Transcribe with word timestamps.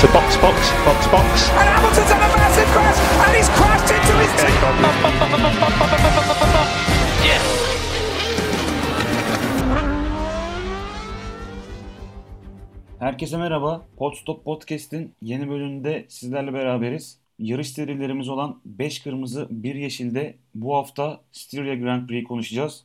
to 0.00 0.06
box, 0.14 0.36
box, 0.42 0.58
box, 0.86 1.06
box. 1.12 1.50
And 1.50 1.68
Hamilton's 1.74 2.10
had 2.10 2.22
a 2.22 2.30
massive 2.36 2.68
crash, 2.74 2.98
and 3.24 3.36
he's 3.36 3.48
crashed 3.58 3.90
into 3.96 4.14
his 4.22 4.32
team. 4.40 4.54
Yes. 7.26 7.42
Herkese 12.98 13.36
merhaba. 13.36 13.86
Podstop 13.96 14.44
Podcast'in 14.44 15.14
yeni 15.22 15.50
bölümünde 15.50 16.06
sizlerle 16.08 16.52
beraberiz. 16.52 17.18
Yarış 17.38 17.70
serilerimiz 17.70 18.28
olan 18.28 18.60
5 18.64 19.02
kırmızı 19.02 19.46
1 19.50 19.74
yeşilde 19.74 20.36
bu 20.54 20.76
hafta 20.76 21.20
Styria 21.32 21.74
Grand 21.74 22.08
Prix 22.08 22.28
konuşacağız. 22.28 22.84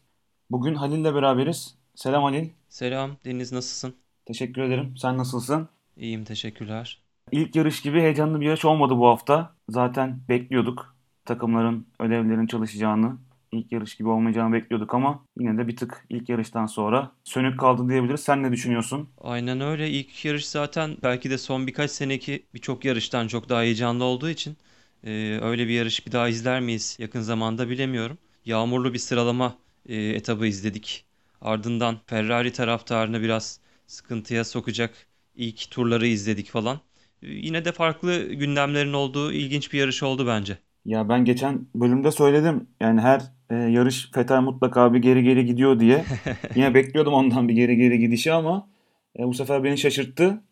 Bugün 0.51 0.75
Halil'le 0.75 1.15
beraberiz. 1.15 1.75
Selam 1.95 2.23
Halil. 2.23 2.49
Selam 2.69 3.17
Deniz 3.25 3.51
nasılsın? 3.51 4.08
Teşekkür 4.29 4.61
ederim. 4.61 4.93
Sen 4.97 5.17
nasılsın? 5.17 5.69
İyiyim 5.97 6.23
teşekkürler. 6.23 7.01
İlk 7.31 7.55
yarış 7.55 7.81
gibi 7.81 8.01
heyecanlı 8.01 8.41
bir 8.41 8.45
yarış 8.45 8.65
olmadı 8.65 8.97
bu 8.97 9.07
hafta. 9.07 9.55
Zaten 9.69 10.19
bekliyorduk 10.29 10.95
takımların, 11.25 11.87
ödevlerin 11.99 12.47
çalışacağını. 12.47 13.17
İlk 13.51 13.71
yarış 13.71 13.95
gibi 13.95 14.09
olmayacağını 14.09 14.53
bekliyorduk 14.53 14.93
ama 14.93 15.23
yine 15.39 15.57
de 15.57 15.67
bir 15.67 15.75
tık 15.75 16.05
ilk 16.09 16.29
yarıştan 16.29 16.65
sonra 16.65 17.11
sönük 17.23 17.59
kaldı 17.59 17.89
diyebiliriz. 17.89 18.19
Sen 18.21 18.43
ne 18.43 18.51
düşünüyorsun? 18.51 19.09
Aynen 19.21 19.61
öyle 19.61 19.89
ilk 19.89 20.25
yarış 20.25 20.47
zaten 20.47 20.97
belki 21.03 21.29
de 21.29 21.37
son 21.37 21.67
birkaç 21.67 21.91
seneki 21.91 22.43
birçok 22.53 22.85
yarıştan 22.85 23.27
çok 23.27 23.49
daha 23.49 23.61
heyecanlı 23.61 24.03
olduğu 24.03 24.29
için 24.29 24.57
e, 25.03 25.39
öyle 25.41 25.67
bir 25.67 25.73
yarış 25.73 26.07
bir 26.07 26.11
daha 26.11 26.29
izler 26.29 26.61
miyiz 26.61 26.97
yakın 26.99 27.21
zamanda 27.21 27.69
bilemiyorum. 27.69 28.17
Yağmurlu 28.45 28.93
bir 28.93 28.99
sıralama 28.99 29.55
e, 29.85 29.95
etabı 29.95 30.47
izledik. 30.47 31.05
Ardından 31.41 31.97
Ferrari 32.07 32.53
taraftarını 32.53 33.21
biraz 33.21 33.59
sıkıntıya 33.89 34.43
sokacak 34.43 34.91
ilk 35.35 35.71
turları 35.71 36.07
izledik 36.07 36.49
falan. 36.49 36.79
E, 37.21 37.27
yine 37.27 37.65
de 37.65 37.71
farklı 37.71 38.33
gündemlerin 38.33 38.93
olduğu 38.93 39.31
ilginç 39.31 39.73
bir 39.73 39.79
yarış 39.79 40.03
oldu 40.03 40.27
bence. 40.27 40.57
Ya 40.85 41.09
ben 41.09 41.25
geçen 41.25 41.67
bölümde 41.75 42.11
söyledim. 42.11 42.67
Yani 42.81 43.01
her 43.01 43.21
e, 43.49 43.55
yarış 43.55 44.17
Vettel 44.17 44.41
mutlaka 44.41 44.93
bir 44.93 44.99
geri 44.99 45.23
geri 45.23 45.45
gidiyor 45.45 45.79
diye. 45.79 46.05
Yine 46.55 46.73
bekliyordum 46.73 47.13
ondan 47.13 47.47
bir 47.49 47.53
geri 47.53 47.77
geri 47.77 47.99
gidişi 47.99 48.33
ama 48.33 48.69
e, 49.19 49.23
bu 49.27 49.33
sefer 49.33 49.63
beni 49.63 49.77
şaşırttı. 49.77 50.43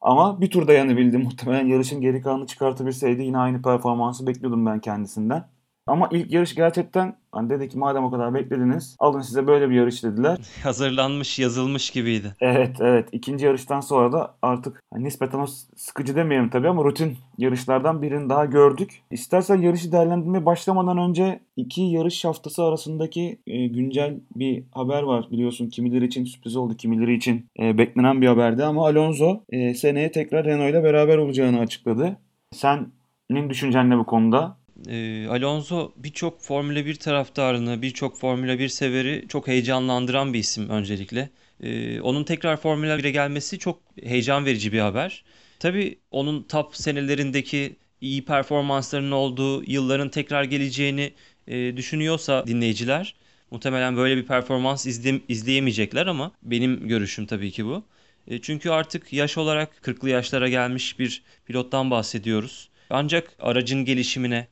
Ama 0.00 0.40
bir 0.40 0.50
tur 0.50 0.68
dayanabildi. 0.68 1.18
Muhtemelen 1.18 1.66
yarışın 1.66 2.00
geri 2.00 2.22
kalanını 2.22 2.46
çıkartabilseydi 2.46 3.22
yine 3.22 3.38
aynı 3.38 3.62
performansı 3.62 4.26
bekliyordum 4.26 4.66
ben 4.66 4.80
kendisinden. 4.80 5.48
Ama 5.86 6.08
ilk 6.12 6.32
yarış 6.32 6.54
gerçekten 6.54 7.16
hani 7.32 7.50
dedi 7.50 7.68
ki 7.68 7.78
madem 7.78 8.04
o 8.04 8.10
kadar 8.10 8.34
beklediniz 8.34 8.96
alın 8.98 9.20
size 9.20 9.46
böyle 9.46 9.70
bir 9.70 9.74
yarış 9.74 10.04
dediler. 10.04 10.38
Hazırlanmış 10.62 11.38
yazılmış 11.38 11.90
gibiydi. 11.90 12.34
Evet 12.40 12.76
evet 12.80 13.08
ikinci 13.12 13.46
yarıştan 13.46 13.80
sonra 13.80 14.12
da 14.12 14.34
artık 14.42 14.82
hani 14.92 15.04
nispeten 15.04 15.38
o 15.38 15.46
sıkıcı 15.76 16.16
demeyelim 16.16 16.48
tabii 16.48 16.68
ama 16.68 16.84
rutin 16.84 17.16
yarışlardan 17.38 18.02
birini 18.02 18.30
daha 18.30 18.44
gördük. 18.44 19.02
İstersen 19.10 19.56
yarışı 19.56 19.92
değerlendirmeye 19.92 20.46
başlamadan 20.46 20.98
önce 20.98 21.40
iki 21.56 21.82
yarış 21.82 22.24
haftası 22.24 22.64
arasındaki 22.64 23.38
e, 23.46 23.66
güncel 23.66 24.20
bir 24.36 24.64
haber 24.72 25.02
var. 25.02 25.28
Biliyorsun 25.30 25.68
kimileri 25.68 26.04
için 26.04 26.24
sürpriz 26.24 26.56
oldu 26.56 26.76
kimileri 26.76 27.14
için 27.14 27.46
e, 27.58 27.78
beklenen 27.78 28.20
bir 28.20 28.26
haberdi 28.26 28.64
ama 28.64 28.86
Alonso 28.86 29.40
e, 29.50 29.74
seneye 29.74 30.10
tekrar 30.12 30.44
Renault 30.44 30.70
ile 30.70 30.84
beraber 30.84 31.18
olacağını 31.18 31.60
açıkladı. 31.60 32.16
Senin 32.54 33.50
düşüncen 33.50 33.90
ne 33.90 33.98
bu 33.98 34.06
konuda? 34.06 34.61
Ee, 34.88 35.26
Alonso 35.30 35.92
birçok 35.96 36.40
Formula 36.40 36.86
1 36.86 36.94
taraftarını, 36.94 37.82
birçok 37.82 38.18
Formula 38.18 38.58
1 38.58 38.68
severi 38.68 39.24
çok 39.28 39.48
heyecanlandıran 39.48 40.34
bir 40.34 40.38
isim 40.38 40.68
öncelikle. 40.68 41.30
Ee, 41.62 42.00
onun 42.00 42.24
tekrar 42.24 42.56
Formula 42.56 42.98
1'e 42.98 43.10
gelmesi 43.10 43.58
çok 43.58 43.82
heyecan 44.02 44.44
verici 44.46 44.72
bir 44.72 44.78
haber. 44.78 45.24
Tabii 45.58 45.98
onun 46.10 46.42
top 46.42 46.76
senelerindeki 46.76 47.76
iyi 48.00 48.24
performanslarının 48.24 49.10
olduğu 49.10 49.64
yılların 49.70 50.08
tekrar 50.08 50.44
geleceğini 50.44 51.12
e, 51.48 51.76
düşünüyorsa 51.76 52.46
dinleyiciler 52.46 53.14
muhtemelen 53.50 53.96
böyle 53.96 54.16
bir 54.16 54.26
performans 54.26 54.86
izle, 54.86 55.20
izleyemeyecekler 55.28 56.06
ama 56.06 56.32
benim 56.42 56.88
görüşüm 56.88 57.26
tabii 57.26 57.50
ki 57.50 57.66
bu. 57.66 57.84
E, 58.28 58.40
çünkü 58.40 58.70
artık 58.70 59.12
yaş 59.12 59.38
olarak 59.38 59.70
40'lı 59.82 60.10
yaşlara 60.10 60.48
gelmiş 60.48 60.98
bir 60.98 61.22
pilottan 61.46 61.90
bahsediyoruz. 61.90 62.68
Ancak 62.90 63.32
aracın 63.38 63.84
gelişimine, 63.84 64.46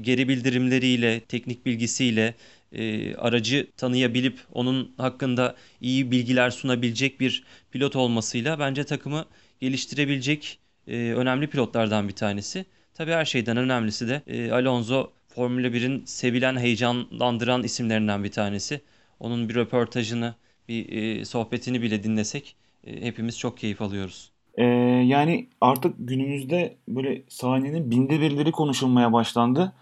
geri 0.00 0.28
bildirimleriyle, 0.28 1.20
teknik 1.20 1.66
bilgisiyle 1.66 2.34
e, 2.72 3.14
aracı 3.16 3.66
tanıyabilip 3.76 4.38
onun 4.52 4.94
hakkında 4.96 5.56
iyi 5.80 6.10
bilgiler 6.10 6.50
sunabilecek 6.50 7.20
bir 7.20 7.44
pilot 7.70 7.96
olmasıyla 7.96 8.58
bence 8.58 8.84
takımı 8.84 9.24
geliştirebilecek 9.60 10.58
e, 10.86 11.12
önemli 11.12 11.46
pilotlardan 11.46 12.08
bir 12.08 12.14
tanesi. 12.14 12.64
Tabii 12.94 13.12
her 13.12 13.24
şeyden 13.24 13.56
önemlisi 13.56 14.08
de 14.08 14.22
e, 14.26 14.52
Alonso 14.52 15.12
Formula 15.28 15.72
1'in 15.72 16.04
sevilen, 16.04 16.56
heyecanlandıran 16.56 17.62
isimlerinden 17.62 18.24
bir 18.24 18.32
tanesi. 18.32 18.80
Onun 19.20 19.48
bir 19.48 19.54
röportajını, 19.54 20.34
bir 20.68 20.92
e, 21.20 21.24
sohbetini 21.24 21.82
bile 21.82 22.04
dinlesek 22.04 22.56
e, 22.84 23.02
hepimiz 23.06 23.38
çok 23.38 23.58
keyif 23.58 23.82
alıyoruz. 23.82 24.32
Ee, 24.54 24.64
yani 25.06 25.48
artık 25.60 25.94
günümüzde 25.98 26.76
böyle 26.88 27.22
sahnenin 27.28 27.90
binde 27.90 28.20
birleri 28.20 28.52
konuşulmaya 28.52 29.12
başlandı. 29.12 29.72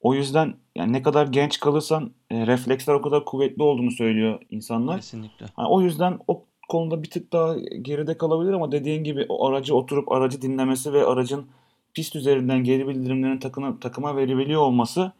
O 0.00 0.14
yüzden 0.14 0.54
yani 0.76 0.92
ne 0.92 1.02
kadar 1.02 1.26
genç 1.26 1.60
kalırsan 1.60 2.10
e, 2.30 2.46
refleksler 2.46 2.94
o 2.94 3.02
kadar 3.02 3.24
kuvvetli 3.24 3.62
olduğunu 3.62 3.90
söylüyor 3.90 4.38
insanlar. 4.50 4.96
Kesinlikle. 4.96 5.46
Yani 5.58 5.68
o 5.68 5.80
yüzden 5.80 6.18
o 6.28 6.44
konuda 6.68 7.02
bir 7.02 7.10
tık 7.10 7.32
daha 7.32 7.58
geride 7.58 8.18
kalabilir 8.18 8.52
ama 8.52 8.72
dediğin 8.72 9.04
gibi 9.04 9.26
o 9.28 9.48
aracı 9.48 9.74
oturup 9.74 10.12
aracı 10.12 10.42
dinlemesi 10.42 10.92
ve 10.92 11.04
aracın 11.06 11.46
pist 11.94 12.16
üzerinden 12.16 12.64
geri 12.64 12.88
bildirimlerin 12.88 13.38
takına, 13.38 13.80
takıma 13.80 14.16
verebiliyor 14.16 14.60
olması 14.60 15.12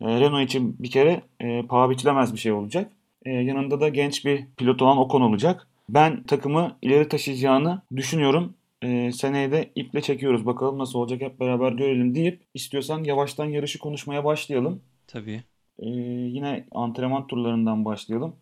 e, 0.00 0.20
Renault 0.20 0.44
için 0.44 0.76
bir 0.78 0.90
kere 0.90 1.22
e, 1.40 1.62
paha 1.62 1.90
biçilemez 1.90 2.32
bir 2.32 2.38
şey 2.38 2.52
olacak. 2.52 2.92
E, 3.24 3.30
yanında 3.30 3.80
da 3.80 3.88
genç 3.88 4.24
bir 4.24 4.46
pilot 4.56 4.82
olan 4.82 4.98
Ocon 4.98 5.20
olacak. 5.20 5.66
Ben 5.88 6.22
takımı 6.22 6.76
ileri 6.82 7.08
taşıyacağını 7.08 7.82
düşünüyorum. 7.96 8.54
Ee, 8.82 9.12
seneye 9.12 9.52
de 9.52 9.70
iple 9.74 10.00
çekiyoruz. 10.00 10.46
Bakalım 10.46 10.78
nasıl 10.78 10.98
olacak 10.98 11.20
hep 11.20 11.40
beraber 11.40 11.72
görelim 11.72 12.14
deyip 12.14 12.42
istiyorsan 12.54 13.04
yavaştan 13.04 13.44
yarışı 13.46 13.78
konuşmaya 13.78 14.24
başlayalım. 14.24 14.82
Tabii. 15.06 15.42
Ee, 15.78 15.86
yine 15.88 16.66
antrenman 16.72 17.26
turlarından 17.26 17.84
başlayalım. 17.84 18.36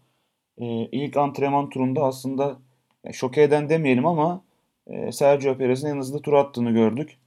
Ee, 0.58 0.64
ilk 0.92 1.16
antrenman 1.16 1.70
turunda 1.70 2.04
aslında 2.04 2.58
ya, 3.04 3.12
şoke 3.12 3.42
eden 3.42 3.68
demeyelim 3.68 4.06
ama 4.06 4.44
e, 4.86 5.12
Sergio 5.12 5.56
Perez'in 5.58 5.88
en 5.88 5.96
hızlı 5.98 6.22
tur 6.22 6.32
attığını 6.32 6.70
gördük. 6.70 7.18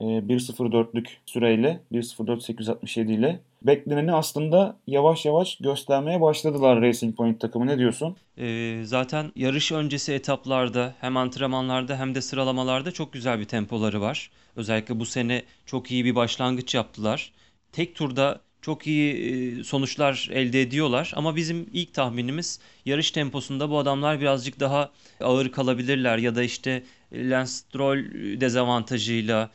E, 0.00 0.04
1.04'lük 0.04 1.08
süreyle 1.26 1.80
1.04.867 1.92 3.12
ile 3.12 3.40
bekleneni 3.64 4.12
aslında 4.12 4.76
yavaş 4.86 5.24
yavaş 5.24 5.56
göstermeye 5.56 6.20
başladılar 6.20 6.80
Racing 6.80 7.16
Point 7.16 7.40
takımı. 7.40 7.66
Ne 7.66 7.78
diyorsun? 7.78 8.16
Ee, 8.38 8.80
zaten 8.84 9.32
yarış 9.36 9.72
öncesi 9.72 10.12
etaplarda 10.12 10.94
hem 11.00 11.16
antrenmanlarda 11.16 11.98
hem 11.98 12.14
de 12.14 12.20
sıralamalarda 12.20 12.92
çok 12.92 13.12
güzel 13.12 13.40
bir 13.40 13.44
tempoları 13.44 14.00
var. 14.00 14.30
Özellikle 14.56 15.00
bu 15.00 15.06
sene 15.06 15.42
çok 15.66 15.90
iyi 15.90 16.04
bir 16.04 16.14
başlangıç 16.14 16.74
yaptılar. 16.74 17.32
Tek 17.72 17.94
turda 17.94 18.40
çok 18.62 18.86
iyi 18.86 19.14
e, 19.60 19.64
sonuçlar 19.64 20.28
elde 20.32 20.62
ediyorlar 20.62 21.12
ama 21.16 21.36
bizim 21.36 21.66
ilk 21.72 21.94
tahminimiz 21.94 22.60
yarış 22.84 23.10
temposunda 23.10 23.70
bu 23.70 23.78
adamlar 23.78 24.20
birazcık 24.20 24.60
daha 24.60 24.90
ağır 25.20 25.52
kalabilirler 25.52 26.18
ya 26.18 26.34
da 26.34 26.42
işte 26.42 26.82
Lance 27.12 27.50
Stroll 27.50 27.98
dezavantajıyla 28.40 29.44
e, 29.44 29.48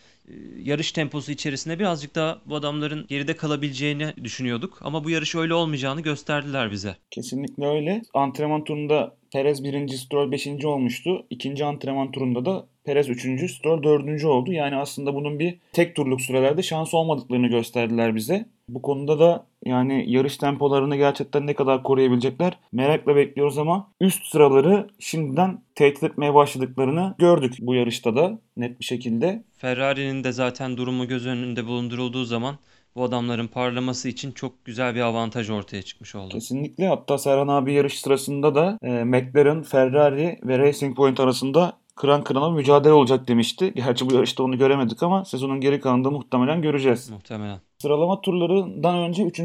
yarış 0.64 0.92
temposu 0.92 1.32
içerisinde 1.32 1.80
birazcık 1.80 2.16
daha 2.16 2.42
bu 2.46 2.56
adamların 2.56 3.06
geride 3.08 3.36
kalabileceğini 3.36 4.14
düşünüyorduk 4.24 4.80
ama 4.82 5.04
bu 5.04 5.10
yarış 5.10 5.36
öyle 5.36 5.54
olmayacağını 5.54 6.02
gösterdiler 6.02 6.72
bize. 6.72 6.96
Kesinlikle 7.12 7.68
öyle. 7.68 8.02
Antrenman 8.14 8.64
turunda 8.64 9.16
Perez 9.34 9.64
birinci, 9.64 9.98
Stroll 9.98 10.32
beşinci 10.32 10.68
olmuştu. 10.68 11.26
İkinci 11.30 11.66
antrenman 11.66 12.12
turunda 12.12 12.46
da 12.46 12.68
Perez 12.84 13.10
üçüncü, 13.10 13.50
Stroll 13.50 13.84
dördüncü 13.84 14.28
oldu. 14.28 14.54
Yani 14.54 14.76
aslında 14.76 15.16
bunun 15.16 15.40
bir 15.40 15.60
tek 15.74 15.96
turluk 15.96 16.22
sürelerde 16.22 16.64
şans 16.64 16.94
olmadıklarını 16.94 17.48
gösterdiler 17.48 18.16
bize. 18.16 18.46
Bu 18.74 18.82
konuda 18.82 19.20
da 19.20 19.46
yani 19.66 20.06
yarış 20.08 20.38
tempolarını 20.38 20.96
gerçekten 20.96 21.48
ne 21.48 21.54
kadar 21.54 21.84
koruyabilecekler 21.84 22.58
merakla 22.72 23.16
bekliyoruz 23.16 23.58
ama 23.58 23.92
üst 24.02 24.26
sıraları 24.26 24.88
şimdiden 25.00 25.62
tehdit 25.76 26.04
etmeye 26.04 26.34
başladıklarını 26.34 27.16
gördük 27.18 27.54
bu 27.60 27.76
yarışta 27.76 28.16
da 28.16 28.40
net 28.58 28.80
bir 28.80 28.86
şekilde. 28.86 29.44
Ferrari'nin 29.58 30.24
de 30.24 30.32
zaten 30.32 30.78
durumu 30.78 31.08
göz 31.08 31.28
önünde 31.28 31.66
bulundurulduğu 31.66 32.26
zaman 32.26 32.56
bu 32.96 33.04
adamların 33.04 33.48
parlaması 33.48 34.10
için 34.10 34.32
çok 34.32 34.66
güzel 34.66 34.96
bir 34.96 35.02
avantaj 35.02 35.50
ortaya 35.50 35.82
çıkmış 35.82 36.16
oldu. 36.16 36.30
Kesinlikle 36.30 36.88
hatta 36.88 37.18
Serhan 37.18 37.48
abi 37.48 37.74
yarış 37.74 38.00
sırasında 38.00 38.56
da 38.56 38.78
e, 38.82 39.04
McLaren, 39.04 39.64
Ferrari 39.64 40.40
ve 40.44 40.60
Racing 40.60 40.96
Point 40.96 41.20
arasında 41.20 41.74
kıran 41.96 42.24
kırana 42.24 42.50
mücadele 42.50 42.94
olacak 42.94 43.28
demişti. 43.28 43.74
Gerçi 43.76 44.10
bu 44.10 44.14
yarışta 44.14 44.44
onu 44.44 44.58
göremedik 44.58 45.04
ama 45.04 45.26
sezonun 45.26 45.62
geri 45.62 45.80
kalanında 45.80 46.12
muhtemelen 46.12 46.62
göreceğiz. 46.62 47.10
Muhtemelen. 47.10 47.60
Sıralama 47.82 48.22
turlarından 48.22 48.98
önce 48.98 49.24
3. 49.24 49.42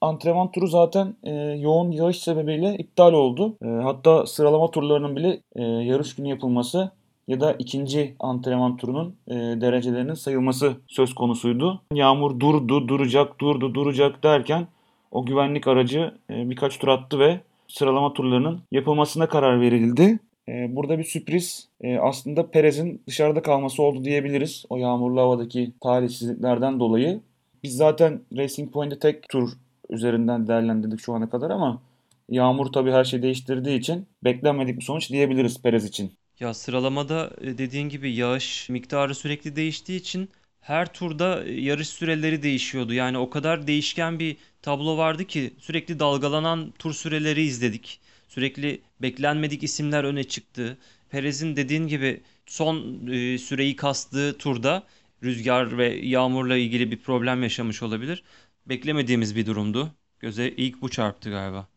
antrenman 0.00 0.52
turu 0.52 0.66
zaten 0.66 1.14
e, 1.22 1.32
yoğun 1.34 1.90
yağış 1.90 2.18
sebebiyle 2.18 2.76
iptal 2.76 3.12
oldu. 3.12 3.56
E, 3.62 3.66
hatta 3.68 4.26
sıralama 4.26 4.70
turlarının 4.70 5.16
bile 5.16 5.40
e, 5.56 5.62
yarış 5.62 6.16
günü 6.16 6.28
yapılması 6.28 6.90
ya 7.28 7.40
da 7.40 7.52
ikinci 7.52 8.14
antrenman 8.20 8.76
turunun 8.76 9.16
e, 9.28 9.34
derecelerinin 9.34 10.14
sayılması 10.14 10.76
söz 10.86 11.14
konusuydu. 11.14 11.80
Yağmur 11.94 12.40
durdu, 12.40 12.88
duracak, 12.88 13.40
durdu, 13.40 13.74
duracak 13.74 14.22
derken 14.22 14.66
o 15.10 15.26
güvenlik 15.26 15.68
aracı 15.68 16.14
e, 16.30 16.50
birkaç 16.50 16.78
tur 16.78 16.88
attı 16.88 17.18
ve 17.18 17.40
sıralama 17.68 18.12
turlarının 18.12 18.60
yapılmasına 18.72 19.28
karar 19.28 19.60
verildi. 19.60 20.18
E, 20.48 20.76
burada 20.76 20.98
bir 20.98 21.04
sürpriz 21.04 21.68
e, 21.80 21.98
aslında 21.98 22.50
Perez'in 22.50 23.02
dışarıda 23.06 23.42
kalması 23.42 23.82
oldu 23.82 24.04
diyebiliriz. 24.04 24.64
O 24.70 24.76
yağmurlu 24.76 25.20
havadaki 25.20 25.72
talihsizliklerden 25.80 26.80
dolayı. 26.80 27.20
Biz 27.62 27.76
zaten 27.76 28.24
Racing 28.36 28.72
Point'te 28.72 28.98
tek 28.98 29.28
tur 29.28 29.52
üzerinden 29.90 30.46
değerlendirdik 30.48 31.00
şu 31.00 31.14
ana 31.14 31.30
kadar 31.30 31.50
ama 31.50 31.82
yağmur 32.28 32.72
tabii 32.72 32.90
her 32.92 33.04
şeyi 33.04 33.22
değiştirdiği 33.22 33.78
için 33.78 34.06
beklenmedik 34.24 34.76
bir 34.78 34.84
sonuç 34.84 35.10
diyebiliriz 35.10 35.62
Perez 35.62 35.84
için. 35.84 36.12
Ya 36.40 36.54
sıralamada 36.54 37.30
e, 37.40 37.58
dediğin 37.58 37.88
gibi 37.88 38.12
yağış 38.14 38.68
miktarı 38.68 39.14
sürekli 39.14 39.56
değiştiği 39.56 40.00
için 40.00 40.28
her 40.60 40.92
turda 40.92 41.44
e, 41.44 41.60
yarış 41.60 41.88
süreleri 41.88 42.42
değişiyordu. 42.42 42.92
Yani 42.94 43.18
o 43.18 43.30
kadar 43.30 43.66
değişken 43.66 44.18
bir 44.18 44.36
tablo 44.62 44.96
vardı 44.96 45.24
ki 45.24 45.54
sürekli 45.58 45.98
dalgalanan 45.98 46.72
tur 46.78 46.92
süreleri 46.94 47.42
izledik. 47.42 48.00
Sürekli 48.28 48.80
beklenmedik 49.02 49.62
isimler 49.62 50.04
öne 50.04 50.24
çıktı. 50.24 50.78
Perez'in 51.10 51.56
dediğin 51.56 51.86
gibi 51.86 52.20
son 52.46 53.06
e, 53.06 53.38
süreyi 53.38 53.76
kastığı 53.76 54.38
turda 54.38 54.82
rüzgar 55.22 55.78
ve 55.78 55.88
yağmurla 55.88 56.56
ilgili 56.56 56.90
bir 56.90 57.02
problem 57.02 57.42
yaşamış 57.42 57.82
olabilir. 57.82 58.22
Beklemediğimiz 58.66 59.36
bir 59.36 59.46
durumdu. 59.46 59.90
Göze 60.20 60.48
ilk 60.48 60.82
bu 60.82 60.88
çarptı 60.88 61.30
galiba. 61.30 61.68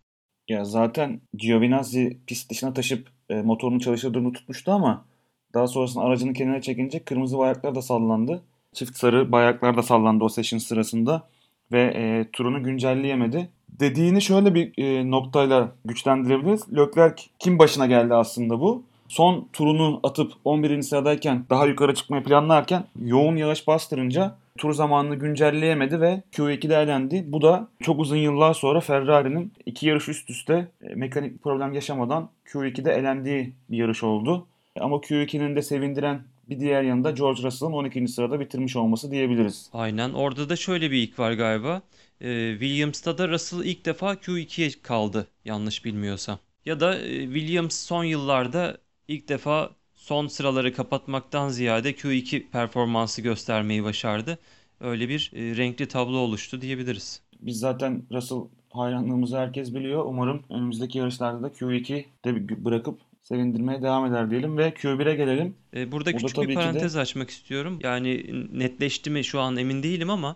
Ya 0.47 0.65
zaten 0.65 1.21
Giovinazzi 1.33 2.19
pist 2.27 2.51
dışına 2.51 2.73
taşıp 2.73 3.09
e, 3.29 3.41
motorunu 3.41 3.79
çalışır 3.79 4.13
tutmuştu 4.13 4.71
ama 4.71 5.05
daha 5.53 5.67
sonrasında 5.67 6.03
aracını 6.03 6.33
kenara 6.33 6.61
çekince 6.61 7.03
kırmızı 7.03 7.38
bayraklar 7.38 7.75
da 7.75 7.81
sallandı. 7.81 8.43
Çift 8.73 8.97
sarı 8.97 9.31
bayraklar 9.31 9.77
da 9.77 9.83
sallandı 9.83 10.23
o 10.23 10.29
session 10.29 10.59
sırasında 10.59 11.29
ve 11.71 11.81
e, 11.81 12.31
turunu 12.33 12.63
güncelleyemedi. 12.63 13.49
Dediğini 13.69 14.21
şöyle 14.21 14.55
bir 14.55 14.73
e, 14.77 15.11
noktayla 15.11 15.75
güçlendirebiliriz. 15.85 16.73
Leclerc 16.77 17.23
kim 17.39 17.59
başına 17.59 17.85
geldi 17.85 18.13
aslında 18.13 18.59
bu? 18.59 18.83
Son 19.12 19.48
turunu 19.54 20.00
atıp 20.04 20.31
11. 20.46 20.81
sıradayken 20.81 21.46
daha 21.50 21.66
yukarı 21.66 21.96
çıkmayı 21.96 22.24
planlarken 22.24 22.84
yoğun 23.06 23.36
yağış 23.36 23.68
bastırınca 23.68 24.38
tur 24.58 24.74
zamanını 24.74 25.16
güncelleyemedi 25.16 26.02
ve 26.02 26.24
Q2'de 26.31 26.75
elendi. 26.75 27.24
Bu 27.28 27.42
da 27.42 27.68
çok 27.84 28.00
uzun 28.00 28.16
yıllar 28.16 28.54
sonra 28.54 28.80
Ferrari'nin 28.80 29.54
iki 29.66 29.88
yarış 29.88 30.10
üst 30.10 30.30
üste 30.30 30.68
e, 30.81 30.96
mekanik 30.96 31.44
problem 31.44 31.74
yaşamadan 31.74 32.30
Q2'de 32.46 32.92
elendiği 32.92 33.54
bir 33.69 33.78
yarış 33.78 34.04
oldu. 34.04 34.48
Ama 34.80 34.96
Q2'nin 34.96 35.56
de 35.56 35.62
sevindiren 35.62 36.24
bir 36.50 36.60
diğer 36.60 36.84
yanında 36.84 37.12
George 37.12 37.44
Russell'ın 37.44 37.74
12. 37.74 38.08
sırada 38.08 38.40
bitirmiş 38.40 38.75
olması 38.75 39.12
diyebiliriz. 39.12 39.69
Aynen. 39.74 40.13
Orada 40.13 40.50
da 40.50 40.56
şöyle 40.56 40.92
bir 40.92 40.98
ilk 40.98 41.19
var 41.19 41.31
galiba. 41.31 41.81
Ee, 42.22 42.52
Williams'ta 42.52 43.18
da 43.18 43.30
Russell 43.30 43.66
ilk 43.66 43.86
defa 43.86 44.13
Q2'ye 44.13 44.69
kaldı 44.84 45.28
yanlış 45.46 45.86
bilmiyorsam. 45.86 46.40
Ya 46.66 46.80
da 46.80 47.00
e, 47.00 47.24
Williams 47.24 47.75
son 47.75 48.04
yıllarda 48.04 48.78
ilk 49.12 49.30
defa 49.30 49.69
son 49.96 50.28
sıraları 50.28 50.74
kapatmaktan 50.74 51.50
ziyade 51.50 51.92
Q2 51.92 52.50
performansı 52.50 53.22
göstermeyi 53.22 53.84
başardı. 53.84 54.40
Öyle 54.80 55.10
bir 55.10 55.31
e, 55.36 55.58
renkli 55.58 55.88
tablo 55.88 56.18
oluştu 56.18 56.62
diyebiliriz. 56.62 57.22
Biz 57.42 57.60
zaten 57.60 58.04
Russell 58.12 58.40
hayranlığımızı 58.69 59.38
herkes 59.38 59.74
biliyor. 59.74 60.06
Umarım 60.06 60.44
önümüzdeki 60.50 60.98
yarışlarda 60.98 61.44
da 61.44 61.48
Q2'de 61.48 62.66
bırakıp 62.66 63.00
sevindirmeye 63.24 63.81
devam 63.81 64.06
eder 64.06 64.31
diyelim 64.31 64.58
ve 64.58 64.69
Q1'e 64.69 65.16
gelelim. 65.16 65.56
E, 65.75 65.92
burada 65.92 66.13
küçük 66.16 66.42
bir 66.42 66.56
parantez 66.56 66.96
de... 66.96 67.00
açmak 67.00 67.30
istiyorum. 67.30 67.80
Yani 67.84 68.25
netleşti 68.54 69.10
mi 69.10 69.24
şu 69.24 69.40
an 69.40 69.58
emin 69.58 69.84
değilim 69.84 70.10
ama 70.10 70.36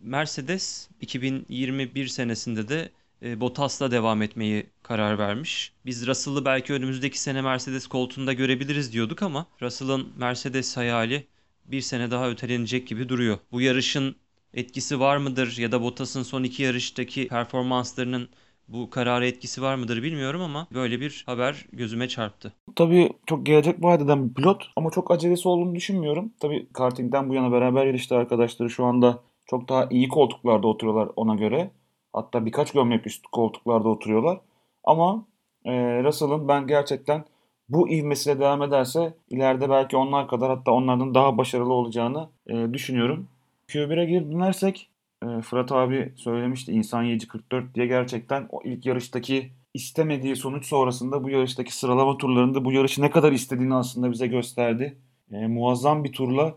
Mercedes 0.00 0.88
2021 1.00 2.06
senesinde 2.06 2.68
de 2.68 2.90
e, 3.22 3.40
Bottas'la 3.40 3.90
devam 3.90 4.22
etmeyi 4.22 4.66
karar 4.86 5.18
vermiş. 5.18 5.72
Biz 5.86 6.06
Russell'ı 6.06 6.44
belki 6.44 6.72
önümüzdeki 6.72 7.20
sene 7.20 7.42
Mercedes 7.42 7.86
koltuğunda 7.86 8.32
görebiliriz 8.32 8.92
diyorduk 8.92 9.22
ama 9.22 9.46
Russell'ın 9.62 10.08
Mercedes 10.16 10.76
hayali 10.76 11.26
bir 11.64 11.80
sene 11.80 12.10
daha 12.10 12.30
ötelenecek 12.30 12.86
gibi 12.86 13.08
duruyor. 13.08 13.38
Bu 13.52 13.60
yarışın 13.60 14.16
etkisi 14.54 15.00
var 15.00 15.16
mıdır 15.16 15.56
ya 15.58 15.72
da 15.72 15.82
Bottas'ın 15.82 16.22
son 16.22 16.42
iki 16.42 16.62
yarıştaki 16.62 17.28
performanslarının 17.28 18.28
bu 18.68 18.90
karara 18.90 19.26
etkisi 19.26 19.62
var 19.62 19.74
mıdır 19.74 20.02
bilmiyorum 20.02 20.40
ama 20.40 20.66
böyle 20.74 21.00
bir 21.00 21.22
haber 21.26 21.66
gözüme 21.72 22.08
çarptı. 22.08 22.52
Tabii 22.76 23.10
çok 23.26 23.46
gelecek 23.46 23.84
vaat 23.84 24.00
bir 24.00 24.34
pilot 24.34 24.64
ama 24.76 24.90
çok 24.90 25.10
acelesi 25.10 25.48
olduğunu 25.48 25.74
düşünmüyorum. 25.74 26.32
Tabii 26.40 26.66
kartingden 26.72 27.28
bu 27.28 27.34
yana 27.34 27.52
beraber 27.52 27.86
yarıştı 27.86 28.16
arkadaşları 28.16 28.70
şu 28.70 28.84
anda 28.84 29.18
çok 29.46 29.68
daha 29.68 29.86
iyi 29.90 30.08
koltuklarda 30.08 30.66
oturuyorlar 30.66 31.08
ona 31.16 31.34
göre. 31.34 31.70
Hatta 32.12 32.46
birkaç 32.46 32.72
gömlek 32.72 33.06
üstü 33.06 33.28
koltuklarda 33.32 33.88
oturuyorlar. 33.88 34.40
Ama 34.86 35.26
e, 35.64 35.72
Russell'ın 36.04 36.48
ben 36.48 36.66
gerçekten 36.66 37.24
bu 37.68 37.88
ivmesiyle 37.88 38.40
devam 38.40 38.62
ederse 38.62 39.14
ileride 39.30 39.70
belki 39.70 39.96
onlar 39.96 40.28
kadar 40.28 40.50
hatta 40.50 40.72
onlardan 40.72 41.14
daha 41.14 41.38
başarılı 41.38 41.72
olacağını 41.72 42.28
e, 42.46 42.72
düşünüyorum. 42.72 43.28
Q1'e 43.68 44.04
geri 44.04 44.32
dönersek 44.32 44.90
e, 45.22 45.40
Fırat 45.40 45.72
abi 45.72 46.12
söylemişti 46.16 46.72
insan 46.72 47.02
yiyici 47.02 47.28
44 47.28 47.74
diye 47.74 47.86
gerçekten 47.86 48.46
o 48.50 48.60
ilk 48.64 48.86
yarıştaki 48.86 49.50
istemediği 49.74 50.36
sonuç 50.36 50.66
sonrasında 50.66 51.24
bu 51.24 51.30
yarıştaki 51.30 51.76
sıralama 51.76 52.18
turlarında 52.18 52.64
bu 52.64 52.72
yarışı 52.72 53.02
ne 53.02 53.10
kadar 53.10 53.32
istediğini 53.32 53.74
aslında 53.74 54.10
bize 54.10 54.26
gösterdi. 54.26 54.96
E, 55.32 55.46
muazzam 55.46 56.04
bir 56.04 56.12
turla 56.12 56.54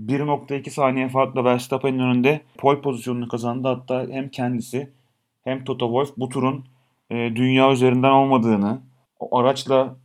1.2 0.00 0.70
saniye 0.70 1.08
farkla 1.08 1.44
Verstappen'in 1.44 1.98
önünde 1.98 2.40
pole 2.58 2.80
pozisyonunu 2.80 3.28
kazandı. 3.28 3.68
Hatta 3.68 4.06
hem 4.10 4.28
kendisi 4.28 4.90
hem 5.44 5.64
Toto 5.64 5.86
Wolff 5.86 6.16
bu 6.16 6.28
turun 6.28 6.64
e, 7.10 7.14
dünya 7.14 7.72
üzerinden 7.72 8.10
olmadığını, 8.10 8.82
o 9.18 9.38
araçla 9.38 9.96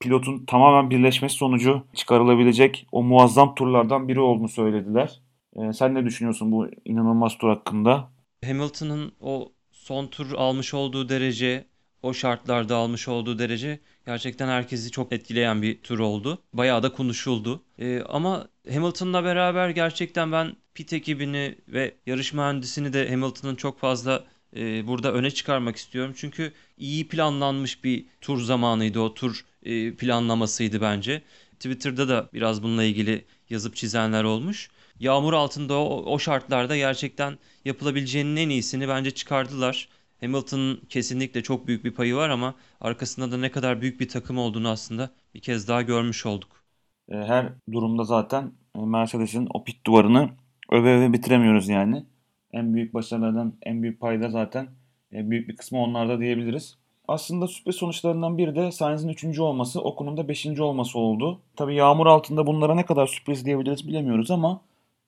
pilotun 0.00 0.44
tamamen 0.46 0.90
birleşmesi 0.90 1.34
sonucu 1.36 1.86
çıkarılabilecek 1.94 2.86
o 2.92 3.02
muazzam 3.02 3.54
turlardan 3.54 4.08
biri 4.08 4.20
olduğunu 4.20 4.48
söylediler. 4.48 5.20
E, 5.56 5.72
sen 5.72 5.94
ne 5.94 6.04
düşünüyorsun 6.04 6.52
bu 6.52 6.66
inanılmaz 6.84 7.38
tur 7.38 7.48
hakkında? 7.48 8.10
Hamilton'ın 8.44 9.12
o 9.20 9.52
son 9.72 10.06
tur 10.06 10.32
almış 10.32 10.74
olduğu 10.74 11.08
derece, 11.08 11.64
o 12.02 12.14
şartlarda 12.14 12.76
almış 12.76 13.08
olduğu 13.08 13.38
derece 13.38 13.80
gerçekten 14.06 14.48
herkesi 14.48 14.90
çok 14.90 15.12
etkileyen 15.12 15.62
bir 15.62 15.82
tur 15.82 15.98
oldu. 15.98 16.38
Bayağı 16.52 16.82
da 16.82 16.92
konuşuldu. 16.92 17.62
E, 17.78 18.02
ama 18.02 18.48
Hamilton'la 18.72 19.24
beraber 19.24 19.70
gerçekten 19.70 20.32
ben 20.32 20.56
pit 20.74 20.92
ekibini 20.92 21.54
ve 21.68 21.94
yarış 22.06 22.32
mühendisini 22.32 22.92
de 22.92 23.10
Hamilton'ın 23.10 23.54
çok 23.54 23.78
fazla 23.78 24.24
e, 24.56 24.86
burada 24.86 25.12
öne 25.12 25.30
çıkarmak 25.30 25.76
istiyorum. 25.76 26.12
Çünkü 26.16 26.52
iyi 26.78 27.08
planlanmış 27.08 27.84
bir 27.84 28.06
tur 28.20 28.40
zamanıydı 28.42 29.00
o 29.00 29.14
tur 29.14 29.44
e, 29.62 29.94
planlamasıydı 29.96 30.80
bence. 30.80 31.22
Twitter'da 31.52 32.08
da 32.08 32.28
biraz 32.32 32.62
bununla 32.62 32.84
ilgili 32.84 33.24
yazıp 33.50 33.76
çizenler 33.76 34.24
olmuş. 34.24 34.70
Yağmur 35.00 35.32
altında 35.32 35.74
o, 35.74 36.12
o 36.12 36.18
şartlarda 36.18 36.76
gerçekten 36.76 37.38
yapılabileceğinin 37.64 38.36
en 38.36 38.48
iyisini 38.48 38.88
bence 38.88 39.10
çıkardılar. 39.10 39.88
Hamilton'ın 40.20 40.80
kesinlikle 40.88 41.42
çok 41.42 41.66
büyük 41.66 41.84
bir 41.84 41.94
payı 41.94 42.14
var 42.16 42.28
ama 42.28 42.54
arkasında 42.80 43.32
da 43.32 43.36
ne 43.38 43.50
kadar 43.50 43.80
büyük 43.80 44.00
bir 44.00 44.08
takım 44.08 44.38
olduğunu 44.38 44.68
aslında 44.68 45.10
bir 45.34 45.40
kez 45.40 45.68
daha 45.68 45.82
görmüş 45.82 46.26
olduk. 46.26 46.64
E, 47.08 47.16
her 47.16 47.52
durumda 47.72 48.04
zaten 48.04 48.52
Mercedes'in 48.74 49.48
o 49.54 49.64
pit 49.64 49.86
duvarını 49.86 50.30
öve 50.70 50.94
öve 50.94 51.12
bitiremiyoruz 51.12 51.68
yani. 51.68 52.06
En 52.54 52.74
büyük 52.74 52.94
başarılardan 52.94 53.52
en 53.62 53.82
büyük 53.82 54.00
payda 54.00 54.30
zaten 54.30 54.68
e, 55.12 55.30
büyük 55.30 55.48
bir 55.48 55.56
kısmı 55.56 55.78
onlarda 55.78 56.20
diyebiliriz. 56.20 56.78
Aslında 57.08 57.48
sürpriz 57.48 57.76
sonuçlarından 57.76 58.38
biri 58.38 58.56
de 58.56 58.72
Sainz'in 58.72 59.08
3. 59.08 59.38
olması, 59.38 59.80
Okun'un 59.80 60.16
da 60.16 60.28
5. 60.28 60.60
olması 60.60 60.98
oldu. 60.98 61.40
Tabi 61.56 61.74
yağmur 61.74 62.06
altında 62.06 62.46
bunlara 62.46 62.74
ne 62.74 62.84
kadar 62.84 63.06
sürpriz 63.06 63.44
diyebiliriz 63.44 63.88
bilemiyoruz 63.88 64.30
ama 64.30 64.60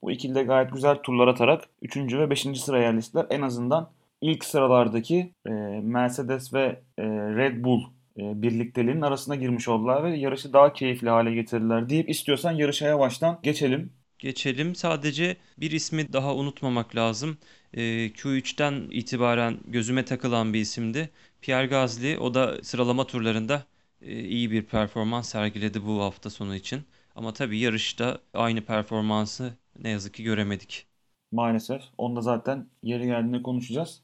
bu 0.03 0.11
ikili 0.11 0.35
de 0.35 0.43
gayet 0.43 0.73
güzel 0.73 0.97
turlar 0.97 1.29
atarak 1.29 1.69
3. 1.83 1.97
ve 1.97 2.31
5. 2.31 2.41
sıraya 2.41 2.85
yerleştiler. 2.85 3.27
En 3.31 3.43
azından 3.43 3.89
ilk 4.21 4.45
sıralardaki 4.45 5.33
e, 5.47 5.51
Mercedes 5.83 6.55
ve 6.55 6.81
e, 6.99 7.05
Red 7.09 7.65
Bull 7.65 7.81
e, 8.19 8.43
birlikteliğinin 8.43 9.03
arasına 9.03 9.35
girmiş 9.35 9.69
oldular 9.69 10.05
ve 10.05 10.17
yarışı 10.17 10.53
daha 10.53 10.73
keyifli 10.73 11.11
hale 11.11 11.35
getirdiler 11.35 11.89
deyip 11.89 12.11
istiyorsan 12.11 12.53
yarışa 12.53 12.87
yavaştan 12.87 13.39
geçelim 13.43 13.93
geçelim. 14.19 14.75
Sadece 14.75 15.37
bir 15.59 15.71
ismi 15.71 16.13
daha 16.13 16.35
unutmamak 16.35 16.97
lazım. 16.97 17.39
E, 17.75 17.83
Q3'ten 18.13 18.89
itibaren 18.91 19.59
gözüme 19.67 20.05
takılan 20.05 20.55
bir 20.55 20.61
isimdi. 20.61 21.11
Pierre 21.41 21.67
Gasly 21.67 22.19
o 22.19 22.35
da 22.35 22.65
sıralama 22.65 23.07
turlarında 23.07 23.65
e, 24.03 24.21
iyi 24.25 24.51
bir 24.51 24.63
performans 24.63 25.29
sergiledi 25.29 25.87
bu 25.87 26.03
hafta 26.03 26.31
sonu 26.31 26.55
için. 26.57 26.83
Ama 27.17 27.33
tabii 27.33 27.59
yarışta 27.59 28.19
aynı 28.35 28.61
performansı 28.65 29.55
ne 29.83 29.91
yazık 29.91 30.15
ki 30.15 30.23
göremedik. 30.23 30.87
Maalesef. 31.33 31.83
Onu 31.99 32.17
da 32.17 32.21
zaten 32.21 32.67
yeri 32.83 33.07
geldiğinde 33.07 33.43
konuşacağız. 33.43 34.03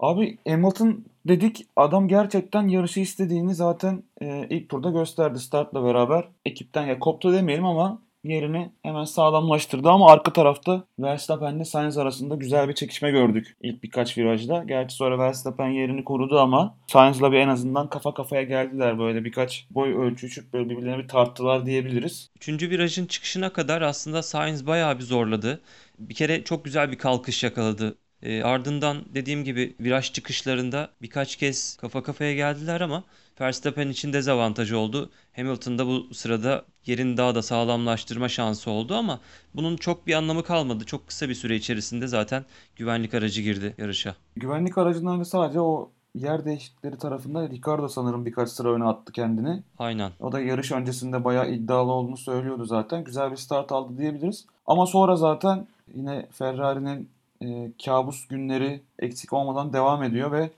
Abi 0.00 0.38
Hamilton 0.48 1.04
dedik 1.28 1.66
adam 1.76 2.08
gerçekten 2.08 2.68
yarışı 2.68 3.00
istediğini 3.00 3.54
zaten 3.54 4.02
e, 4.22 4.46
ilk 4.50 4.68
turda 4.68 4.90
gösterdi 4.90 5.38
startla 5.40 5.84
beraber. 5.84 6.28
Ekipten 6.46 6.86
ya 6.86 6.98
koptu 6.98 7.32
demeyelim 7.32 7.66
ama 7.66 8.02
yerini 8.24 8.72
hemen 8.82 9.04
sağlamlaştırdı 9.04 9.88
ama 9.88 10.10
arka 10.10 10.32
tarafta 10.32 10.84
Verstappen 10.98 11.56
ile 11.56 11.64
Sainz 11.64 11.98
arasında 11.98 12.34
güzel 12.34 12.68
bir 12.68 12.74
çekişme 12.74 13.10
gördük 13.10 13.56
ilk 13.62 13.82
birkaç 13.82 14.18
virajda. 14.18 14.64
Gerçi 14.68 14.94
sonra 14.96 15.18
Verstappen 15.18 15.68
yerini 15.68 16.04
korudu 16.04 16.38
ama 16.38 16.76
Sainz'la 16.86 17.32
bir 17.32 17.36
en 17.36 17.48
azından 17.48 17.88
kafa 17.88 18.14
kafaya 18.14 18.42
geldiler 18.42 18.98
böyle 18.98 19.24
birkaç 19.24 19.66
boy 19.70 19.94
ölçüşüp 19.94 20.52
böyle 20.52 20.68
birbirlerine 20.70 21.02
bir 21.02 21.08
tarttılar 21.08 21.66
diyebiliriz. 21.66 22.30
Üçüncü 22.36 22.70
virajın 22.70 23.06
çıkışına 23.06 23.52
kadar 23.52 23.82
aslında 23.82 24.22
Sainz 24.22 24.66
bayağı 24.66 24.98
bir 24.98 25.04
zorladı. 25.04 25.60
Bir 25.98 26.14
kere 26.14 26.44
çok 26.44 26.64
güzel 26.64 26.92
bir 26.92 26.98
kalkış 26.98 27.44
yakaladı 27.44 27.96
e, 28.22 28.42
ardından 28.42 29.04
dediğim 29.14 29.44
gibi 29.44 29.76
viraj 29.80 30.12
çıkışlarında 30.12 30.90
birkaç 31.02 31.36
kez 31.36 31.76
kafa 31.76 32.02
kafaya 32.02 32.34
geldiler 32.34 32.80
ama 32.80 33.04
Verstappen 33.40 33.88
için 33.88 34.12
dezavantaj 34.12 34.72
oldu. 34.72 35.10
Hamilton 35.36 35.78
da 35.78 35.86
bu 35.86 36.14
sırada 36.14 36.64
yerini 36.86 37.16
daha 37.16 37.34
da 37.34 37.42
sağlamlaştırma 37.42 38.28
şansı 38.28 38.70
oldu 38.70 38.94
ama 38.94 39.20
bunun 39.54 39.76
çok 39.76 40.06
bir 40.06 40.14
anlamı 40.14 40.42
kalmadı. 40.42 40.84
Çok 40.84 41.06
kısa 41.08 41.28
bir 41.28 41.34
süre 41.34 41.56
içerisinde 41.56 42.06
zaten 42.06 42.44
güvenlik 42.76 43.14
aracı 43.14 43.42
girdi 43.42 43.74
yarışa. 43.78 44.14
Güvenlik 44.36 44.78
aracından 44.78 45.22
sadece 45.22 45.60
o 45.60 45.90
yer 46.14 46.44
değişiklikleri 46.44 46.98
tarafında 46.98 47.48
Ricardo 47.48 47.88
sanırım 47.88 48.26
birkaç 48.26 48.48
sıra 48.48 48.72
öne 48.72 48.84
attı 48.84 49.12
kendini. 49.12 49.62
Aynen. 49.78 50.12
O 50.20 50.32
da 50.32 50.40
yarış 50.40 50.72
öncesinde 50.72 51.24
bayağı 51.24 51.50
iddialı 51.50 51.92
olduğunu 51.92 52.16
söylüyordu 52.16 52.64
zaten. 52.64 53.04
Güzel 53.04 53.30
bir 53.30 53.36
start 53.36 53.72
aldı 53.72 53.98
diyebiliriz. 53.98 54.46
Ama 54.66 54.86
sonra 54.86 55.16
zaten 55.16 55.66
yine 55.94 56.26
Ferrari'nin 56.32 57.08
e, 57.42 57.72
kabus 57.84 58.26
günleri 58.26 58.80
eksik 58.98 59.32
olmadan 59.32 59.72
devam 59.72 60.02
ediyor 60.02 60.32
ve 60.32 60.50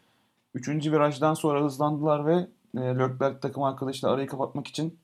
3. 0.55 0.69
virajdan 0.69 1.35
sonra 1.35 1.65
hızlandılar 1.65 2.27
ve 2.27 2.47
e, 2.77 2.81
Leclerc 2.81 3.41
takım 3.41 3.63
arkadaşıyla 3.63 4.15
arayı 4.15 4.27
kapatmak 4.27 4.67
için 4.67 4.99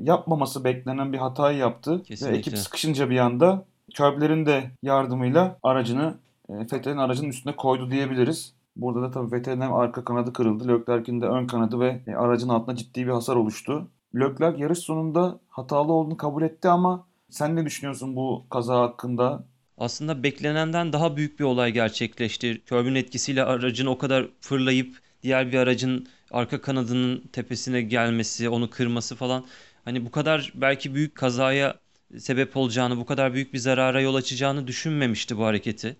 yapmaması 0.00 0.64
beklenen 0.64 1.12
bir 1.12 1.18
hatayı 1.18 1.58
yaptı. 1.58 2.02
Kesinlikle. 2.02 2.34
Ve 2.34 2.38
ekip 2.38 2.58
sıkışınca 2.58 3.10
bir 3.10 3.18
anda 3.18 3.64
Körbler'in 3.94 4.46
de 4.46 4.70
yardımıyla 4.82 5.58
aracını 5.62 6.14
e, 6.48 6.58
Vettel'in 6.58 6.96
aracının 6.96 7.28
üstüne 7.28 7.56
koydu 7.56 7.90
diyebiliriz. 7.90 8.52
Burada 8.76 9.02
da 9.02 9.10
tabii 9.10 9.32
Vettel'in 9.32 9.60
hem 9.60 9.72
arka 9.72 10.04
kanadı 10.04 10.32
kırıldı. 10.32 10.68
Leclerc'in 10.68 11.20
de 11.20 11.26
ön 11.26 11.46
kanadı 11.46 11.80
ve 11.80 12.00
e, 12.06 12.14
aracın 12.14 12.48
altında 12.48 12.76
ciddi 12.76 13.06
bir 13.06 13.12
hasar 13.12 13.36
oluştu. 13.36 13.88
Leclerc 14.14 14.62
yarış 14.62 14.78
sonunda 14.78 15.38
hatalı 15.48 15.92
olduğunu 15.92 16.16
kabul 16.16 16.42
etti 16.42 16.68
ama 16.68 17.06
sen 17.30 17.56
ne 17.56 17.66
düşünüyorsun 17.66 18.16
bu 18.16 18.44
kaza 18.50 18.80
hakkında? 18.80 19.44
Aslında 19.78 20.22
beklenenden 20.22 20.92
daha 20.92 21.16
büyük 21.16 21.40
bir 21.40 21.44
olay 21.44 21.72
gerçekleşti. 21.72 22.62
Körbün 22.66 22.94
etkisiyle 22.94 23.44
aracın 23.44 23.86
o 23.86 23.98
kadar 23.98 24.28
fırlayıp 24.40 24.96
diğer 25.22 25.52
bir 25.52 25.58
aracın 25.58 26.06
arka 26.32 26.60
kanadının 26.62 27.28
tepesine 27.32 27.82
gelmesi, 27.82 28.48
onu 28.48 28.70
kırması 28.70 29.16
falan. 29.16 29.46
Hani 29.84 30.04
bu 30.06 30.10
kadar 30.10 30.52
belki 30.54 30.94
büyük 30.94 31.14
kazaya 31.14 31.80
sebep 32.18 32.56
olacağını, 32.56 32.96
bu 32.96 33.06
kadar 33.06 33.34
büyük 33.34 33.52
bir 33.54 33.58
zarara 33.58 34.00
yol 34.00 34.14
açacağını 34.14 34.66
düşünmemişti 34.66 35.38
bu 35.38 35.44
hareketi. 35.44 35.96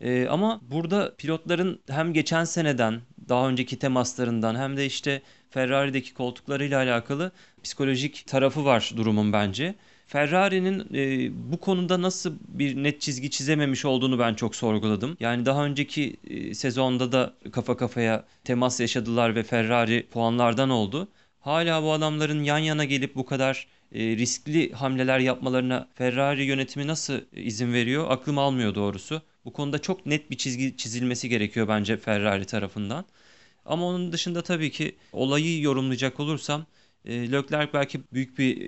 Ee, 0.00 0.26
ama 0.30 0.60
burada 0.62 1.14
pilotların 1.16 1.80
hem 1.90 2.12
geçen 2.12 2.44
seneden, 2.44 3.00
daha 3.28 3.48
önceki 3.48 3.78
temaslarından 3.78 4.56
hem 4.56 4.76
de 4.76 4.86
işte 4.86 5.22
Ferrari'deki 5.50 6.14
koltuklarıyla 6.14 6.78
alakalı 6.78 7.32
psikolojik 7.62 8.26
tarafı 8.26 8.64
var 8.64 8.92
durumun 8.96 9.32
bence. 9.32 9.74
Ferrari'nin 10.06 10.86
e, 10.94 11.30
bu 11.52 11.60
konuda 11.60 12.02
nasıl 12.02 12.34
bir 12.48 12.82
net 12.82 13.00
çizgi 13.00 13.30
çizememiş 13.30 13.84
olduğunu 13.84 14.18
ben 14.18 14.34
çok 14.34 14.56
sorguladım. 14.56 15.16
Yani 15.20 15.46
daha 15.46 15.64
önceki 15.64 16.16
e, 16.30 16.54
sezonda 16.54 17.12
da 17.12 17.34
kafa 17.52 17.76
kafaya 17.76 18.24
temas 18.44 18.80
yaşadılar 18.80 19.34
ve 19.34 19.42
Ferrari 19.42 20.06
puanlardan 20.10 20.70
oldu. 20.70 21.08
Hala 21.40 21.82
bu 21.82 21.92
adamların 21.92 22.42
yan 22.42 22.58
yana 22.58 22.84
gelip 22.84 23.14
bu 23.14 23.26
kadar 23.26 23.66
e, 23.92 24.00
riskli 24.16 24.72
hamleler 24.72 25.18
yapmalarına 25.18 25.88
Ferrari 25.94 26.44
yönetimi 26.44 26.86
nasıl 26.86 27.20
izin 27.32 27.72
veriyor? 27.72 28.10
Aklım 28.10 28.38
almıyor 28.38 28.74
doğrusu. 28.74 29.22
Bu 29.44 29.52
konuda 29.52 29.78
çok 29.78 30.06
net 30.06 30.30
bir 30.30 30.36
çizgi 30.36 30.76
çizilmesi 30.76 31.28
gerekiyor 31.28 31.68
bence 31.68 31.96
Ferrari 31.96 32.44
tarafından. 32.44 33.04
Ama 33.64 33.86
onun 33.86 34.12
dışında 34.12 34.42
tabii 34.42 34.70
ki 34.70 34.96
olayı 35.12 35.60
yorumlayacak 35.60 36.20
olursam 36.20 36.66
e, 37.06 37.32
Leclerc 37.32 37.72
belki 37.72 38.00
büyük 38.12 38.38
bir 38.38 38.60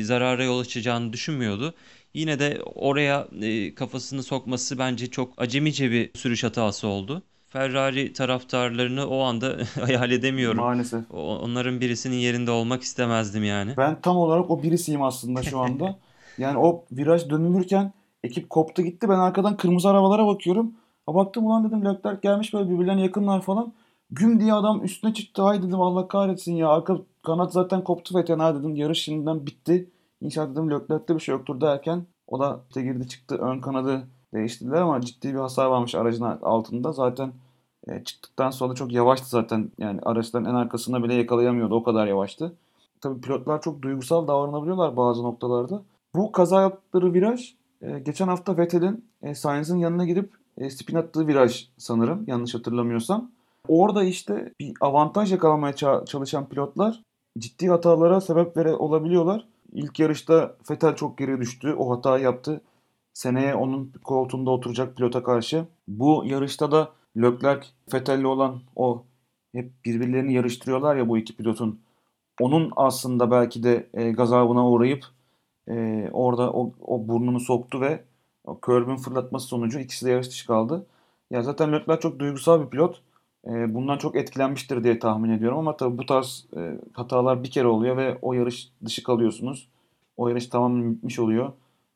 e, 0.00 0.04
zarara 0.04 0.44
yol 0.44 0.60
açacağını 0.60 1.12
düşünmüyordu. 1.12 1.74
Yine 2.14 2.38
de 2.38 2.60
oraya 2.74 3.28
e, 3.42 3.74
kafasını 3.74 4.22
sokması 4.22 4.78
bence 4.78 5.06
çok 5.06 5.32
acemice 5.36 5.90
bir 5.90 6.10
sürüş 6.14 6.44
hatası 6.44 6.88
oldu. 6.88 7.22
Ferrari 7.48 8.12
taraftarlarını 8.12 9.06
o 9.06 9.20
anda 9.20 9.56
hayal 9.80 10.10
edemiyorum. 10.10 10.60
Maalesef. 10.60 11.10
Onların 11.10 11.80
birisinin 11.80 12.16
yerinde 12.16 12.50
olmak 12.50 12.82
istemezdim 12.82 13.44
yani. 13.44 13.74
Ben 13.76 14.00
tam 14.00 14.16
olarak 14.16 14.50
o 14.50 14.62
birisiyim 14.62 15.02
aslında 15.02 15.42
şu 15.42 15.58
anda. 15.58 15.98
yani 16.38 16.58
o 16.58 16.84
viraj 16.92 17.30
dönülürken 17.30 17.92
ekip 18.24 18.50
koptu 18.50 18.82
gitti. 18.82 19.08
Ben 19.08 19.18
arkadan 19.18 19.56
kırmızı 19.56 19.88
arabalara 19.88 20.26
bakıyorum. 20.26 20.72
Ha 21.06 21.14
baktım 21.14 21.46
ulan 21.46 21.64
dedim 21.64 21.84
Leclerc 21.84 22.20
gelmiş 22.22 22.54
böyle 22.54 22.70
birbirlerine 22.70 23.02
yakınlar 23.02 23.40
falan. 23.42 23.72
Güm 24.10 24.40
diye 24.40 24.52
adam 24.52 24.84
üstüne 24.84 25.14
çıktı. 25.14 25.42
Hay 25.42 25.62
dedim 25.62 25.80
Allah 25.80 26.08
kahretsin 26.08 26.54
ya. 26.54 26.68
Arka 26.68 26.98
kanat 27.26 27.52
zaten 27.52 27.84
koptu 27.84 28.18
ve 28.18 28.34
ha 28.34 28.54
dedim 28.54 28.74
yarış 28.74 29.02
şimdiden 29.02 29.46
bitti. 29.46 29.90
İnşallah 30.20 30.50
dedim 30.50 30.70
Leclerc'te 30.70 31.14
bir 31.14 31.20
şey 31.20 31.32
yoktur 31.32 31.60
derken 31.60 32.06
o 32.26 32.40
da 32.40 32.60
işte 32.68 32.82
girdi 32.82 33.08
çıktı 33.08 33.36
ön 33.36 33.60
kanadı 33.60 34.08
değiştirdiler 34.34 34.80
ama 34.80 35.00
ciddi 35.00 35.34
bir 35.34 35.38
hasar 35.38 35.66
varmış 35.66 35.94
aracın 35.94 36.24
altında. 36.24 36.92
Zaten 36.92 37.32
e, 37.88 38.04
çıktıktan 38.04 38.50
sonra 38.50 38.74
çok 38.74 38.92
yavaştı 38.92 39.28
zaten. 39.28 39.70
Yani 39.78 40.00
araçların 40.02 40.50
en 40.50 40.54
arkasında 40.54 41.02
bile 41.02 41.14
yakalayamıyordu. 41.14 41.74
O 41.74 41.82
kadar 41.82 42.06
yavaştı. 42.06 42.52
Tabii 43.00 43.20
pilotlar 43.20 43.62
çok 43.62 43.82
duygusal 43.82 44.28
davranabiliyorlar 44.28 44.96
bazı 44.96 45.22
noktalarda. 45.22 45.82
Bu 46.14 46.32
kaza 46.32 46.60
yaptıkları 46.60 47.14
viraj 47.14 47.54
e, 47.82 47.98
geçen 47.98 48.28
hafta 48.28 48.56
Vettel'in 48.56 49.04
e, 49.22 49.34
Sainz'ın 49.34 49.76
yanına 49.76 50.04
gidip 50.04 50.30
e, 50.58 50.70
spin 50.70 50.96
attığı 50.96 51.26
viraj 51.26 51.68
sanırım 51.78 52.24
yanlış 52.26 52.54
hatırlamıyorsam. 52.54 53.30
Orada 53.68 54.04
işte 54.04 54.52
bir 54.60 54.74
avantaj 54.80 55.32
yakalamaya 55.32 55.74
çalışan 56.06 56.48
pilotlar 56.48 57.05
ciddi 57.38 57.68
hatalara 57.68 58.20
sebep 58.20 58.56
vere 58.56 58.74
olabiliyorlar. 58.74 59.46
İlk 59.72 60.00
yarışta 60.00 60.56
Vettel 60.70 60.96
çok 60.96 61.18
geri 61.18 61.40
düştü. 61.40 61.74
O 61.78 61.90
hatayı 61.90 62.24
yaptı. 62.24 62.60
Seneye 63.12 63.54
onun 63.54 63.92
koltuğunda 64.04 64.50
oturacak 64.50 64.96
pilota 64.96 65.22
karşı. 65.22 65.64
Bu 65.88 66.22
yarışta 66.26 66.72
da 66.72 66.88
Leclerc 67.16 67.66
Vettel'le 67.94 68.24
olan 68.24 68.60
o 68.76 69.04
hep 69.54 69.70
birbirlerini 69.84 70.34
yarıştırıyorlar 70.34 70.96
ya 70.96 71.08
bu 71.08 71.18
iki 71.18 71.36
pilotun. 71.36 71.80
Onun 72.40 72.72
aslında 72.76 73.30
belki 73.30 73.62
de 73.62 73.86
e, 73.94 74.10
gazabına 74.10 74.70
uğrayıp 74.70 75.04
e, 75.68 76.08
orada 76.12 76.52
o, 76.52 76.72
o 76.80 77.08
burnunu 77.08 77.40
soktu 77.40 77.80
ve 77.80 78.04
Körb'ün 78.62 78.96
fırlatması 78.96 79.46
sonucu 79.46 79.78
ikisi 79.78 80.06
de 80.06 80.10
yarış 80.10 80.28
dışı 80.28 80.46
kaldı. 80.46 80.86
Ya 81.30 81.42
zaten 81.42 81.72
Leclerc 81.72 82.00
çok 82.00 82.18
duygusal 82.18 82.62
bir 82.64 82.70
pilot. 82.70 83.02
E, 83.46 83.74
bundan 83.74 83.98
çok 83.98 84.16
etkilenmiştir 84.16 84.84
diye 84.84 84.98
tahmin 84.98 85.30
ediyorum 85.30 85.58
ama 85.58 85.76
tabii 85.76 85.98
bu 85.98 86.06
tarz 86.06 86.46
e, 86.56 86.60
hatalar 86.92 87.42
bir 87.44 87.50
kere 87.50 87.66
oluyor 87.66 87.96
ve 87.96 88.18
o 88.22 88.32
yarış 88.32 88.68
dışı 88.84 89.02
kalıyorsunuz. 89.02 89.68
O 90.16 90.28
yarış 90.28 90.46
tamamen 90.46 90.94
bitmiş 90.94 91.18
oluyor. 91.18 91.52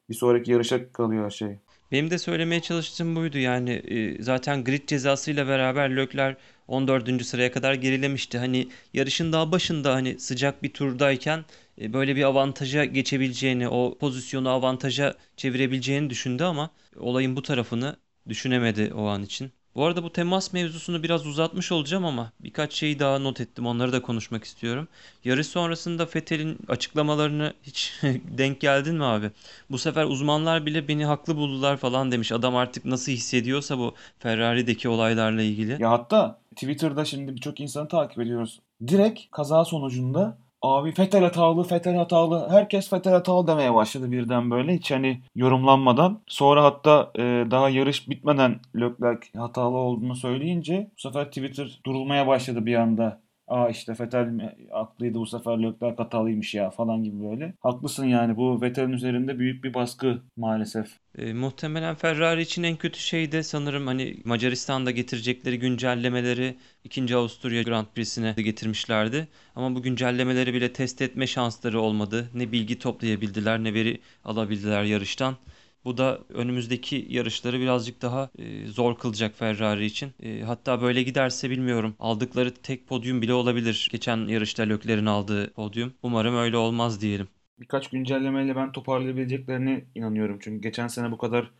Bir 0.08 0.14
sonraki 0.14 0.50
yarışa 0.50 0.92
kalıyor 0.92 1.24
her 1.24 1.30
şey. 1.30 1.58
Benim 1.92 2.10
de 2.10 2.18
söylemeye 2.18 2.62
çalıştığım 2.62 3.16
buydu 3.16 3.38
yani 3.38 3.70
e, 3.70 4.22
zaten 4.22 4.64
grid 4.64 4.88
cezasıyla 4.88 5.48
beraber 5.48 5.90
Lökler 5.96 6.36
14. 6.68 7.24
sıraya 7.24 7.52
kadar 7.52 7.74
gerilemişti. 7.74 8.38
Hani 8.38 8.68
yarışın 8.94 9.32
daha 9.32 9.52
başında 9.52 9.94
hani 9.94 10.18
sıcak 10.20 10.62
bir 10.62 10.72
turdayken 10.72 11.44
e, 11.80 11.92
böyle 11.92 12.16
bir 12.16 12.22
avantaja 12.22 12.84
geçebileceğini, 12.84 13.68
o 13.68 13.98
pozisyonu 13.98 14.48
avantaja 14.50 15.14
çevirebileceğini 15.36 16.10
düşündü 16.10 16.44
ama 16.44 16.70
olayın 16.96 17.36
bu 17.36 17.42
tarafını 17.42 17.96
düşünemedi 18.28 18.92
o 18.94 19.06
an 19.06 19.22
için. 19.22 19.52
Bu 19.80 19.84
arada 19.84 20.02
bu 20.02 20.12
temas 20.12 20.52
mevzusunu 20.52 21.02
biraz 21.02 21.26
uzatmış 21.26 21.72
olacağım 21.72 22.04
ama 22.04 22.32
birkaç 22.40 22.72
şeyi 22.72 22.98
daha 22.98 23.18
not 23.18 23.40
ettim. 23.40 23.66
Onları 23.66 23.92
da 23.92 24.02
konuşmak 24.02 24.44
istiyorum. 24.44 24.88
Yarış 25.24 25.46
sonrasında 25.46 26.06
Fethel'in 26.06 26.58
açıklamalarını 26.68 27.52
hiç 27.62 27.92
denk 28.38 28.60
geldin 28.60 28.94
mi 28.94 29.04
abi? 29.04 29.30
Bu 29.70 29.78
sefer 29.78 30.04
uzmanlar 30.04 30.66
bile 30.66 30.88
beni 30.88 31.04
haklı 31.04 31.36
buldular 31.36 31.76
falan 31.76 32.12
demiş. 32.12 32.32
Adam 32.32 32.56
artık 32.56 32.84
nasıl 32.84 33.12
hissediyorsa 33.12 33.78
bu 33.78 33.94
Ferrari'deki 34.18 34.88
olaylarla 34.88 35.42
ilgili. 35.42 35.82
Ya 35.82 35.90
hatta 35.90 36.40
Twitter'da 36.50 37.04
şimdi 37.04 37.34
birçok 37.34 37.60
insanı 37.60 37.88
takip 37.88 38.18
ediyoruz. 38.18 38.60
Direkt 38.86 39.20
kaza 39.30 39.64
sonucunda 39.64 40.38
Abi 40.62 40.92
Fetel 40.92 41.22
hatalı, 41.24 41.64
Fetel 41.64 41.96
hatalı. 41.96 42.48
Herkes 42.50 42.90
Fetel 42.90 43.12
hatalı 43.12 43.46
demeye 43.46 43.74
başladı 43.74 44.12
birden 44.12 44.50
böyle. 44.50 44.74
Hiç 44.74 44.90
hani 44.90 45.22
yorumlanmadan. 45.34 46.22
Sonra 46.26 46.64
hatta 46.64 47.10
e, 47.16 47.22
daha 47.50 47.68
yarış 47.70 48.08
bitmeden 48.08 48.60
Leclerc 48.76 49.38
hatalı 49.38 49.76
olduğunu 49.76 50.16
söyleyince 50.16 50.90
bu 50.96 51.00
sefer 51.00 51.24
Twitter 51.26 51.80
durulmaya 51.86 52.26
başladı 52.26 52.66
bir 52.66 52.74
anda. 52.74 53.22
Aa 53.50 53.68
işte 53.68 53.92
Vettel 54.00 54.26
mi 54.26 54.56
haklıydı 54.70 55.18
bu 55.18 55.26
sefer 55.26 55.62
Leclerc 55.62 55.96
hatalıymış 55.96 56.54
ya 56.54 56.70
falan 56.70 57.04
gibi 57.04 57.22
böyle. 57.30 57.54
Haklısın 57.60 58.04
yani 58.06 58.36
bu 58.36 58.60
Vettel'in 58.62 58.92
üzerinde 58.92 59.38
büyük 59.38 59.64
bir 59.64 59.74
baskı 59.74 60.22
maalesef. 60.36 60.98
E, 61.18 61.32
muhtemelen 61.32 61.94
Ferrari 61.94 62.42
için 62.42 62.62
en 62.62 62.76
kötü 62.76 63.00
şey 63.00 63.32
de 63.32 63.42
sanırım 63.42 63.86
hani 63.86 64.16
Macaristan'da 64.24 64.90
getirecekleri 64.90 65.58
güncellemeleri 65.58 66.56
2. 66.84 67.16
Avusturya 67.16 67.62
Grand 67.62 67.86
Prix'sine 67.94 68.32
getirmişlerdi. 68.32 69.28
Ama 69.56 69.74
bu 69.74 69.82
güncellemeleri 69.82 70.54
bile 70.54 70.72
test 70.72 71.02
etme 71.02 71.26
şansları 71.26 71.80
olmadı. 71.80 72.30
Ne 72.34 72.52
bilgi 72.52 72.78
toplayabildiler 72.78 73.64
ne 73.64 73.74
veri 73.74 74.00
alabildiler 74.24 74.82
yarıştan. 74.84 75.36
Bu 75.84 75.98
da 75.98 76.20
önümüzdeki 76.28 77.06
yarışları 77.10 77.60
birazcık 77.60 78.02
daha 78.02 78.30
e, 78.38 78.66
zor 78.66 78.98
kılacak 78.98 79.36
Ferrari 79.36 79.86
için. 79.86 80.12
E, 80.22 80.40
hatta 80.42 80.82
böyle 80.82 81.02
giderse 81.02 81.50
bilmiyorum 81.50 81.94
aldıkları 81.98 82.54
tek 82.54 82.86
podyum 82.86 83.22
bile 83.22 83.32
olabilir. 83.34 83.88
Geçen 83.92 84.28
yarışta 84.28 84.62
Lökler'in 84.62 85.06
aldığı 85.06 85.52
podyum. 85.52 85.92
Umarım 86.02 86.36
öyle 86.36 86.56
olmaz 86.56 87.00
diyelim. 87.00 87.28
Birkaç 87.60 87.88
güncellemeyle 87.88 88.56
ben 88.56 88.72
toparlayabileceklerine 88.72 89.84
inanıyorum. 89.94 90.38
Çünkü 90.40 90.62
geçen 90.62 90.88
sene 90.88 91.12
bu 91.12 91.18
kadar 91.18 91.50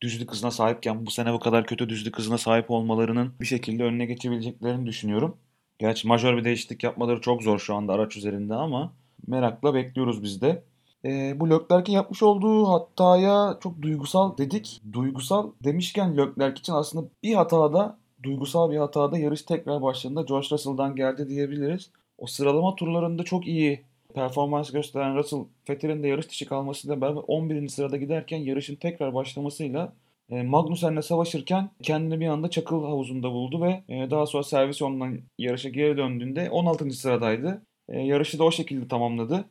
düzlük 0.00 0.30
hızına 0.32 0.50
sahipken 0.50 1.06
bu 1.06 1.10
sene 1.10 1.32
bu 1.32 1.40
kadar 1.40 1.66
kötü 1.66 1.88
düzlük 1.88 2.18
hızına 2.18 2.38
sahip 2.38 2.70
olmalarının 2.70 3.34
bir 3.40 3.46
şekilde 3.46 3.84
önüne 3.84 4.06
geçebileceklerini 4.06 4.86
düşünüyorum. 4.86 5.36
Gerçi 5.78 6.08
majör 6.08 6.36
bir 6.36 6.44
değişiklik 6.44 6.82
yapmaları 6.84 7.20
çok 7.20 7.42
zor 7.42 7.58
şu 7.58 7.74
anda 7.74 7.92
araç 7.92 8.16
üzerinde 8.16 8.54
ama 8.54 8.92
merakla 9.26 9.74
bekliyoruz 9.74 10.22
biz 10.22 10.42
de. 10.42 10.64
E, 11.04 11.40
bu 11.40 11.50
Leclerc'in 11.50 11.92
yapmış 11.92 12.22
olduğu 12.22 12.68
hataya 12.68 13.58
çok 13.62 13.82
duygusal 13.82 14.38
dedik. 14.38 14.82
Duygusal 14.92 15.50
demişken 15.64 16.16
Leclerc 16.16 16.60
için 16.60 16.72
aslında 16.72 17.08
bir 17.22 17.34
hatada, 17.34 17.98
duygusal 18.22 18.70
bir 18.70 18.76
hatada 18.76 19.18
yarış 19.18 19.42
tekrar 19.42 19.82
başladığında 19.82 20.22
George 20.22 20.48
Russell'dan 20.50 20.96
geldi 20.96 21.28
diyebiliriz. 21.28 21.90
O 22.18 22.26
sıralama 22.26 22.74
turlarında 22.74 23.22
çok 23.22 23.46
iyi 23.46 23.82
performans 24.14 24.72
gösteren 24.72 25.16
Russell, 25.16 25.44
Vettel'in 25.70 26.02
de 26.02 26.08
yarış 26.08 26.28
dışı 26.28 26.46
kalmasıyla 26.46 27.00
beraber 27.00 27.22
11. 27.26 27.68
sırada 27.68 27.96
giderken 27.96 28.38
yarışın 28.38 28.76
tekrar 28.76 29.14
başlamasıyla 29.14 29.92
e, 30.30 30.42
Magnussen'le 30.42 31.00
savaşırken 31.00 31.70
kendini 31.82 32.20
bir 32.20 32.26
anda 32.26 32.50
çakıl 32.50 32.84
havuzunda 32.84 33.30
buldu 33.30 33.62
ve 33.62 33.82
e, 33.88 34.10
daha 34.10 34.26
sonra 34.26 34.42
servis 34.42 34.82
ondan 34.82 35.18
yarışa 35.38 35.68
geri 35.68 35.96
döndüğünde 35.96 36.50
16. 36.50 36.90
sıradaydı. 36.90 37.62
E, 37.88 38.00
yarışı 38.00 38.38
da 38.38 38.44
o 38.44 38.50
şekilde 38.50 38.88
tamamladı. 38.88 39.44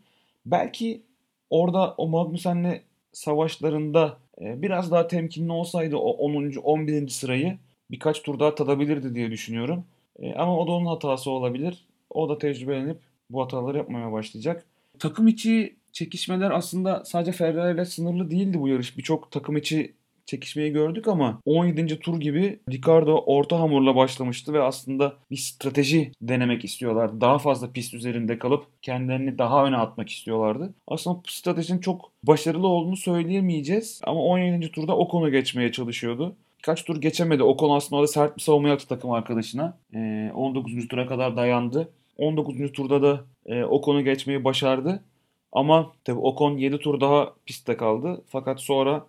Belki 0.46 1.04
orada 1.54 1.94
o 1.98 2.08
Magnussen'le 2.08 2.82
savaşlarında 3.12 4.18
e, 4.42 4.62
biraz 4.62 4.92
daha 4.92 5.08
temkinli 5.08 5.52
olsaydı 5.52 5.98
o 5.98 6.10
10. 6.10 6.56
11. 6.64 7.08
sırayı 7.08 7.58
birkaç 7.92 8.22
tur 8.22 8.40
daha 8.40 8.56
tadabilirdi 8.56 9.16
diye 9.16 9.32
düşünüyorum. 9.32 9.86
E, 10.20 10.34
ama 10.34 10.60
o 10.60 10.68
da 10.68 10.72
onun 10.72 10.86
hatası 10.86 11.32
olabilir. 11.32 11.86
O 12.10 12.30
da 12.30 12.38
tecrübelenip 12.38 12.98
bu 13.30 13.44
hataları 13.44 13.78
yapmaya 13.78 14.12
başlayacak. 14.12 14.66
Takım 15.00 15.28
içi 15.28 15.76
çekişmeler 15.92 16.52
aslında 16.52 17.06
sadece 17.06 17.32
Ferrari 17.32 17.74
ile 17.74 17.86
sınırlı 17.86 18.32
değildi 18.32 18.60
bu 18.60 18.68
yarış. 18.68 18.98
Birçok 18.98 19.32
takım 19.32 19.58
içi 19.58 19.94
çekişmeyi 20.26 20.72
gördük 20.72 21.08
ama 21.08 21.40
17. 21.46 22.00
tur 22.00 22.20
gibi 22.20 22.60
Ricardo 22.72 23.24
orta 23.26 23.60
hamurla 23.60 23.96
başlamıştı 23.96 24.54
ve 24.54 24.62
aslında 24.62 25.14
bir 25.32 25.38
strateji 25.38 26.12
denemek 26.22 26.66
istiyorlardı. 26.66 27.22
Daha 27.22 27.40
fazla 27.40 27.72
pist 27.72 27.94
üzerinde 27.94 28.40
kalıp 28.40 28.66
kendilerini 28.82 29.38
daha 29.38 29.66
öne 29.66 29.78
atmak 29.78 30.10
istiyorlardı. 30.10 30.74
Aslında 30.88 31.18
bu 31.18 31.32
stratejinin 31.32 31.80
çok 31.80 32.12
başarılı 32.24 32.68
olduğunu 32.68 32.98
söyleyemeyeceğiz 32.98 34.02
ama 34.04 34.22
17. 34.22 34.72
turda 34.72 34.98
Ocon'u 34.98 35.32
geçmeye 35.32 35.72
çalışıyordu. 35.72 36.36
Birkaç 36.60 36.84
tur 36.84 37.02
geçemedi. 37.02 37.44
Ocon 37.44 37.76
aslında 37.76 37.96
orada 37.96 38.08
sert 38.08 38.38
bir 38.38 38.42
savunma 38.42 38.70
yaptı 38.70 38.88
takım 38.88 39.12
arkadaşına. 39.12 39.78
Ee, 39.94 40.32
19. 40.36 40.88
tura 40.88 41.08
kadar 41.08 41.38
dayandı. 41.38 41.90
19. 42.18 42.72
turda 42.72 43.02
da 43.02 43.26
e, 43.46 43.64
Ocon'u 43.64 44.04
geçmeyi 44.04 44.44
başardı. 44.44 45.04
Ama 45.52 45.92
tabi 46.04 46.20
Ocon 46.20 46.58
7 46.58 46.78
tur 46.78 47.02
daha 47.02 47.34
pistte 47.46 47.78
kaldı. 47.78 48.24
Fakat 48.28 48.62
sonra 48.62 49.06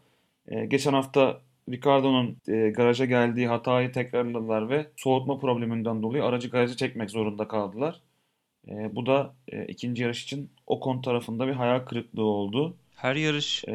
e, 0.48 0.66
geçen 0.66 0.92
hafta 0.92 1.40
Ricardo'nun 1.70 2.36
e, 2.48 2.70
garaja 2.70 3.04
geldiği 3.04 3.46
hatayı 3.46 3.92
tekrarladılar 3.92 4.68
ve 4.68 4.86
soğutma 4.96 5.38
probleminden 5.38 6.02
dolayı 6.02 6.24
aracı 6.24 6.48
garaja 6.48 6.76
çekmek 6.76 7.10
zorunda 7.10 7.48
kaldılar. 7.48 8.00
E, 8.68 8.96
bu 8.96 9.06
da 9.06 9.34
e, 9.48 9.64
ikinci 9.64 10.02
yarış 10.02 10.24
için 10.24 10.50
Ocon 10.66 11.02
tarafında 11.02 11.46
bir 11.46 11.52
hayal 11.52 11.80
kırıklığı 11.80 12.24
oldu. 12.24 12.76
Her 12.96 13.16
yarış 13.16 13.64
E, 13.68 13.72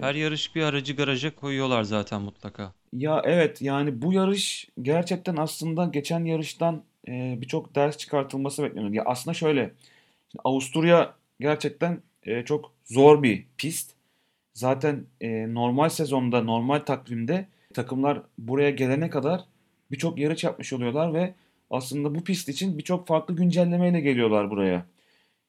her 0.00 0.14
yarış 0.14 0.54
bir 0.54 0.62
aracı 0.62 0.96
garaja 0.96 1.34
koyuyorlar 1.34 1.82
zaten 1.82 2.22
mutlaka. 2.22 2.72
Ya 2.92 3.22
evet 3.24 3.62
yani 3.62 4.02
bu 4.02 4.12
yarış 4.12 4.68
gerçekten 4.82 5.36
aslında 5.36 5.84
geçen 5.84 6.24
yarıştan 6.24 6.82
e, 7.08 7.38
birçok 7.40 7.74
ders 7.74 7.96
çıkartılması 7.96 8.62
bekleniyor. 8.62 8.92
Ya 8.92 9.02
aslında 9.06 9.34
şöyle 9.34 9.70
Avusturya 10.44 11.14
gerçekten 11.40 12.00
e, 12.22 12.44
çok 12.44 12.72
zor 12.84 13.22
bir 13.22 13.46
pist. 13.58 13.93
Zaten 14.54 15.06
e, 15.20 15.54
normal 15.54 15.88
sezonda, 15.88 16.42
normal 16.42 16.78
takvimde 16.78 17.48
takımlar 17.74 18.22
buraya 18.38 18.70
gelene 18.70 19.10
kadar 19.10 19.44
birçok 19.90 20.18
yarış 20.18 20.44
yapmış 20.44 20.72
oluyorlar 20.72 21.14
ve 21.14 21.34
aslında 21.70 22.14
bu 22.14 22.24
pist 22.24 22.48
için 22.48 22.78
birçok 22.78 23.06
farklı 23.06 23.36
güncellemeyle 23.36 24.00
geliyorlar 24.00 24.50
buraya. 24.50 24.86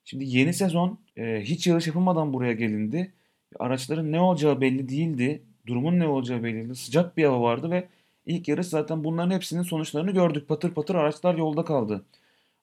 Şimdi 0.05 0.25
yeni 0.37 0.53
sezon 0.53 0.99
e, 1.17 1.41
hiç 1.43 1.67
yarış 1.67 1.87
yapılmadan 1.87 2.33
buraya 2.33 2.53
gelindi. 2.53 3.13
Araçların 3.59 4.11
ne 4.11 4.19
olacağı 4.19 4.61
belli 4.61 4.89
değildi. 4.89 5.41
Durumun 5.67 5.99
ne 5.99 6.07
olacağı 6.07 6.43
belli 6.43 6.55
değildi. 6.55 6.75
Sıcak 6.75 7.17
bir 7.17 7.23
hava 7.25 7.41
vardı 7.41 7.71
ve 7.71 7.87
ilk 8.25 8.47
yarış 8.47 8.67
zaten 8.67 9.03
bunların 9.03 9.31
hepsinin 9.31 9.63
sonuçlarını 9.63 10.11
gördük. 10.11 10.47
Patır 10.47 10.71
patır 10.73 10.95
araçlar 10.95 11.35
yolda 11.35 11.65
kaldı. 11.65 12.05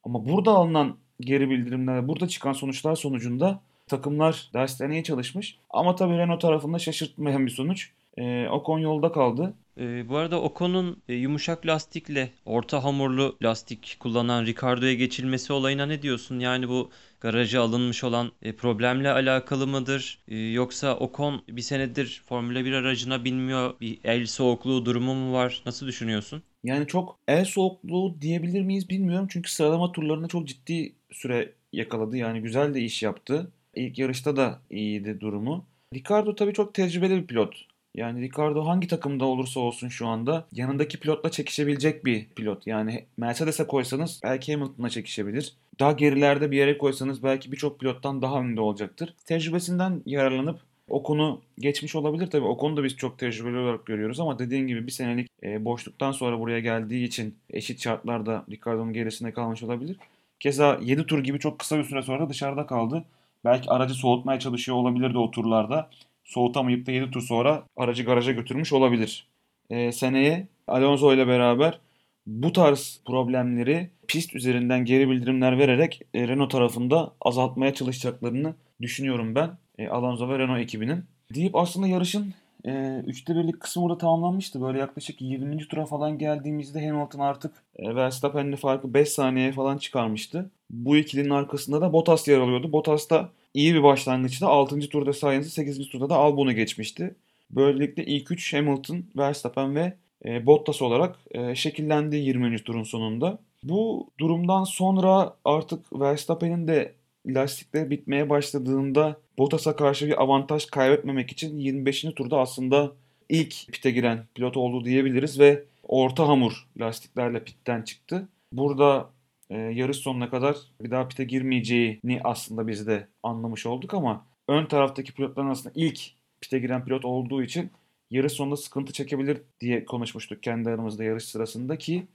Ama 0.05 0.29
burada 0.29 0.51
alınan 0.51 0.97
geri 1.21 1.51
bildirimler, 1.51 2.09
burada 2.09 2.29
çıkan 2.29 2.53
sonuçlar 2.53 2.97
sonucunda 2.97 3.61
takımlar 3.88 4.51
derslerine 4.55 5.03
çalışmış. 5.03 5.59
Ama 5.71 5.95
tabii 5.97 6.18
Renault 6.18 6.40
tarafında 6.40 6.79
şaşırtmayan 6.79 7.47
bir 7.47 7.51
sonuç. 7.51 7.90
E, 8.18 8.49
Ocon 8.49 8.79
yolda 8.79 9.12
kaldı. 9.12 9.55
Ee, 9.79 10.09
bu 10.09 10.16
arada 10.16 10.42
Ocon'un 10.42 11.03
e, 11.09 11.14
yumuşak 11.14 11.66
lastikle 11.66 12.31
orta 12.45 12.85
hamurlu 12.85 13.37
lastik 13.42 13.97
kullanan 14.01 14.47
Ricardo'ya 14.47 14.95
geçilmesi 14.95 15.53
olayına 15.53 15.87
ne 15.87 16.03
diyorsun? 16.03 16.38
Yani 16.38 16.68
bu 16.68 16.90
garaja 17.21 17.62
alınmış 17.62 18.05
olan 18.05 18.33
e, 18.42 18.57
problemle 18.57 19.11
alakalı 19.11 19.66
mıdır? 19.66 20.18
E, 20.29 20.37
yoksa 20.37 20.97
Ocon 20.97 21.42
bir 21.49 21.62
senedir 21.62 22.23
Formula 22.27 22.64
1 22.64 22.73
aracına 22.73 23.25
binmiyor, 23.25 23.81
bir 23.81 23.99
el 24.05 24.27
soğukluğu 24.27 24.87
durumu 24.87 25.14
mu 25.14 25.33
var? 25.33 25.62
Nasıl 25.66 25.87
düşünüyorsun? 25.87 26.42
Yani 26.64 26.87
çok 26.87 27.18
el 27.29 27.45
soğukluğu 27.45 28.16
diyebilir 28.21 28.62
miyiz 28.62 28.88
bilmiyorum. 28.88 29.29
Çünkü 29.31 29.51
sıralama 29.53 29.92
turlarında 29.92 30.29
çok 30.29 30.49
ciddi 30.49 30.92
süre 31.12 31.53
yakaladı. 31.73 32.16
Yani 32.16 32.40
güzel 32.42 32.75
de 32.75 32.81
iş 32.81 33.03
yaptı. 33.03 33.53
İlk 33.75 33.99
yarışta 33.99 34.37
da 34.37 34.61
iyiydi 34.71 35.21
durumu. 35.21 35.65
Ricardo 35.95 36.35
tabii 36.35 36.53
çok 36.53 36.75
tecrübeli 36.75 37.23
bir 37.23 37.27
pilot. 37.27 37.55
Yani 37.95 38.21
Ricardo 38.21 38.67
hangi 38.67 38.89
takımda 38.89 39.25
olursa 39.25 39.61
olsun 39.61 39.89
şu 39.89 40.07
anda 40.07 40.47
yanındaki 40.53 41.01
pilotla 41.01 41.31
çekişebilecek 41.31 42.05
bir 42.05 42.27
pilot. 42.29 42.67
Yani 42.67 43.05
Mercedes'e 43.17 43.67
koysanız 43.67 44.21
belki 44.25 44.53
Hamilton'la 44.53 44.91
çekişebilir. 44.91 45.57
Daha 45.81 45.93
gerilerde 45.93 46.51
bir 46.51 46.57
yere 46.57 46.79
koysanız 46.79 47.23
belki 47.23 47.53
birçok 47.53 47.81
pilottan 47.81 48.23
daha 48.23 48.41
önde 48.41 48.61
olacaktır. 48.61 49.15
Tecrübesinden 49.25 50.03
yararlanıp 50.07 50.61
o 50.89 51.03
konu 51.03 51.41
geçmiş 51.59 51.95
olabilir 51.95 52.31
tabii. 52.31 52.47
O 52.47 52.57
konuda 52.57 52.85
biz 52.85 52.97
çok 52.97 53.19
tecrübeli 53.19 53.57
olarak 53.57 53.87
görüyoruz 53.87 54.21
ama 54.21 54.39
dediğin 54.39 54.67
gibi 54.67 54.87
bir 54.87 54.93
senelik 54.93 55.29
e, 55.43 55.65
boşluktan 55.65 56.13
sonra 56.13 56.41
buraya 56.41 56.61
geldiği 56.61 57.05
için 57.05 57.35
eşit 57.51 57.83
şartlarda 57.83 58.45
Ricardo'nun 58.51 58.93
gerisinde 58.93 59.33
kalmış 59.33 59.63
olabilir. 59.63 59.97
Keza 60.41 60.79
7 60.83 61.07
tur 61.07 61.19
gibi 61.25 61.39
çok 61.39 61.59
kısa 61.59 61.79
bir 61.79 61.85
süre 61.85 62.03
sonra 62.03 62.29
dışarıda 62.29 62.67
kaldı. 62.67 63.05
Belki 63.45 63.71
aracı 63.71 63.95
soğutmaya 63.95 64.39
çalışıyor 64.39 64.77
olabilirdi 64.77 65.19
o 65.19 65.31
turlarda. 65.31 65.91
Soğutamayıp 66.25 66.87
da 66.87 66.93
7 66.93 67.11
tur 67.11 67.23
sonra 67.23 67.63
aracı 67.77 68.05
garaja 68.05 68.33
götürmüş 68.33 68.73
olabilir. 68.73 69.27
E, 69.71 69.93
seneye 69.93 70.49
Alonso 70.67 71.15
ile 71.15 71.27
beraber 71.27 71.81
bu 72.27 72.53
tarz 72.53 73.01
problemleri 73.07 73.91
pist 74.09 74.35
üzerinden 74.35 74.85
geri 74.85 75.11
bildirimler 75.11 75.59
vererek 75.59 76.01
e, 76.15 76.29
Renault 76.29 76.51
tarafında 76.51 77.13
azaltmaya 77.21 77.75
çalışacaklarını 77.75 78.55
düşünüyorum 78.81 79.35
ben. 79.35 79.51
E, 79.79 79.89
Alonso 79.89 80.29
ve 80.29 80.39
Renault 80.39 80.61
ekibinin. 80.61 81.05
Deyip 81.35 81.57
aslında 81.57 81.87
yarışın 81.87 82.35
e, 82.66 83.03
üçte 83.07 83.37
birlik 83.37 83.61
kısmı 83.61 83.83
burada 83.83 83.98
tamamlanmıştı. 83.98 84.61
Böyle 84.61 84.79
yaklaşık 84.79 85.22
20. 85.22 85.68
tura 85.68 85.87
falan 85.87 86.18
geldiğimizde 86.18 86.88
Hamilton 86.88 87.18
artık 87.20 87.53
e, 87.77 87.94
Verstappen'le 87.94 88.57
farkı 88.57 88.94
5 88.94 89.09
saniyeye 89.09 89.53
falan 89.53 89.79
çıkarmıştı. 89.79 90.51
Bu 90.70 90.96
ikilinin 90.96 91.31
arkasında 91.31 91.81
da 91.81 91.92
Bottas 91.92 92.29
yer 92.29 92.38
alıyordu. 92.38 92.72
Bottas 92.72 93.11
da 93.11 93.29
iyi 93.55 93.75
bir 93.75 93.83
başlangıçta 93.83 94.46
6. 94.48 94.81
turda 94.81 95.12
Sainz'i 95.12 95.51
8. 95.51 95.88
turda 95.88 96.11
da 96.11 96.16
Albon'u 96.16 96.53
geçmişti. 96.53 97.14
Böylelikle 97.51 98.05
ilk 98.05 98.31
3 98.31 98.55
Hamilton, 98.55 99.05
Verstappen 99.16 99.75
ve 99.75 99.92
e, 100.25 100.46
Bottas 100.46 100.83
olarak 100.83 101.16
e, 101.31 101.55
şekillendi 101.55 102.16
20. 102.16 102.64
turun 102.64 102.83
sonunda. 102.83 103.38
Bu 103.64 104.11
durumdan 104.20 104.64
sonra 104.64 105.37
artık 105.44 106.01
Verstappen'in 106.01 106.68
de 106.68 106.94
lastikleri 107.27 107.90
bitmeye 107.90 108.31
başladığında 108.31 109.16
Bottas'a 109.38 109.77
karşı 109.77 110.07
bir 110.07 110.23
avantaj 110.23 110.66
kaybetmemek 110.66 111.33
için 111.33 111.59
25. 111.59 112.03
turda 112.16 112.40
aslında 112.40 112.92
ilk 113.29 113.73
pite 113.73 113.90
giren 113.90 114.27
pilot 114.35 114.57
oldu 114.57 114.85
diyebiliriz 114.85 115.40
ve 115.40 115.64
orta 115.83 116.29
hamur 116.29 116.68
lastiklerle 116.81 117.45
pitten 117.45 117.83
çıktı. 117.83 118.29
Burada 118.53 119.11
e, 119.51 119.59
yarış 119.59 119.97
sonuna 119.97 120.31
kadar 120.31 120.57
bir 120.83 120.90
daha 120.90 121.09
pite 121.09 121.25
girmeyeceğini 121.25 122.21
aslında 122.25 122.66
biz 122.66 122.87
de 122.87 123.09
anlamış 123.23 123.66
olduk 123.66 123.95
ama 123.95 124.27
ön 124.49 124.66
taraftaki 124.66 125.12
pilotların 125.12 125.47
arasında 125.47 125.73
ilk 125.77 126.01
pite 126.40 126.59
giren 126.59 126.85
pilot 126.85 127.05
olduğu 127.05 127.42
için 127.42 127.71
yarış 128.11 128.33
sonunda 128.33 128.57
sıkıntı 128.57 128.92
çekebilir 128.92 129.42
diye 129.61 129.85
konuşmuştuk 129.85 130.42
kendi 130.42 130.71
aramızda 130.71 131.05
yarış 131.05 131.25
sırasında 131.25 131.79
ki 131.79 132.07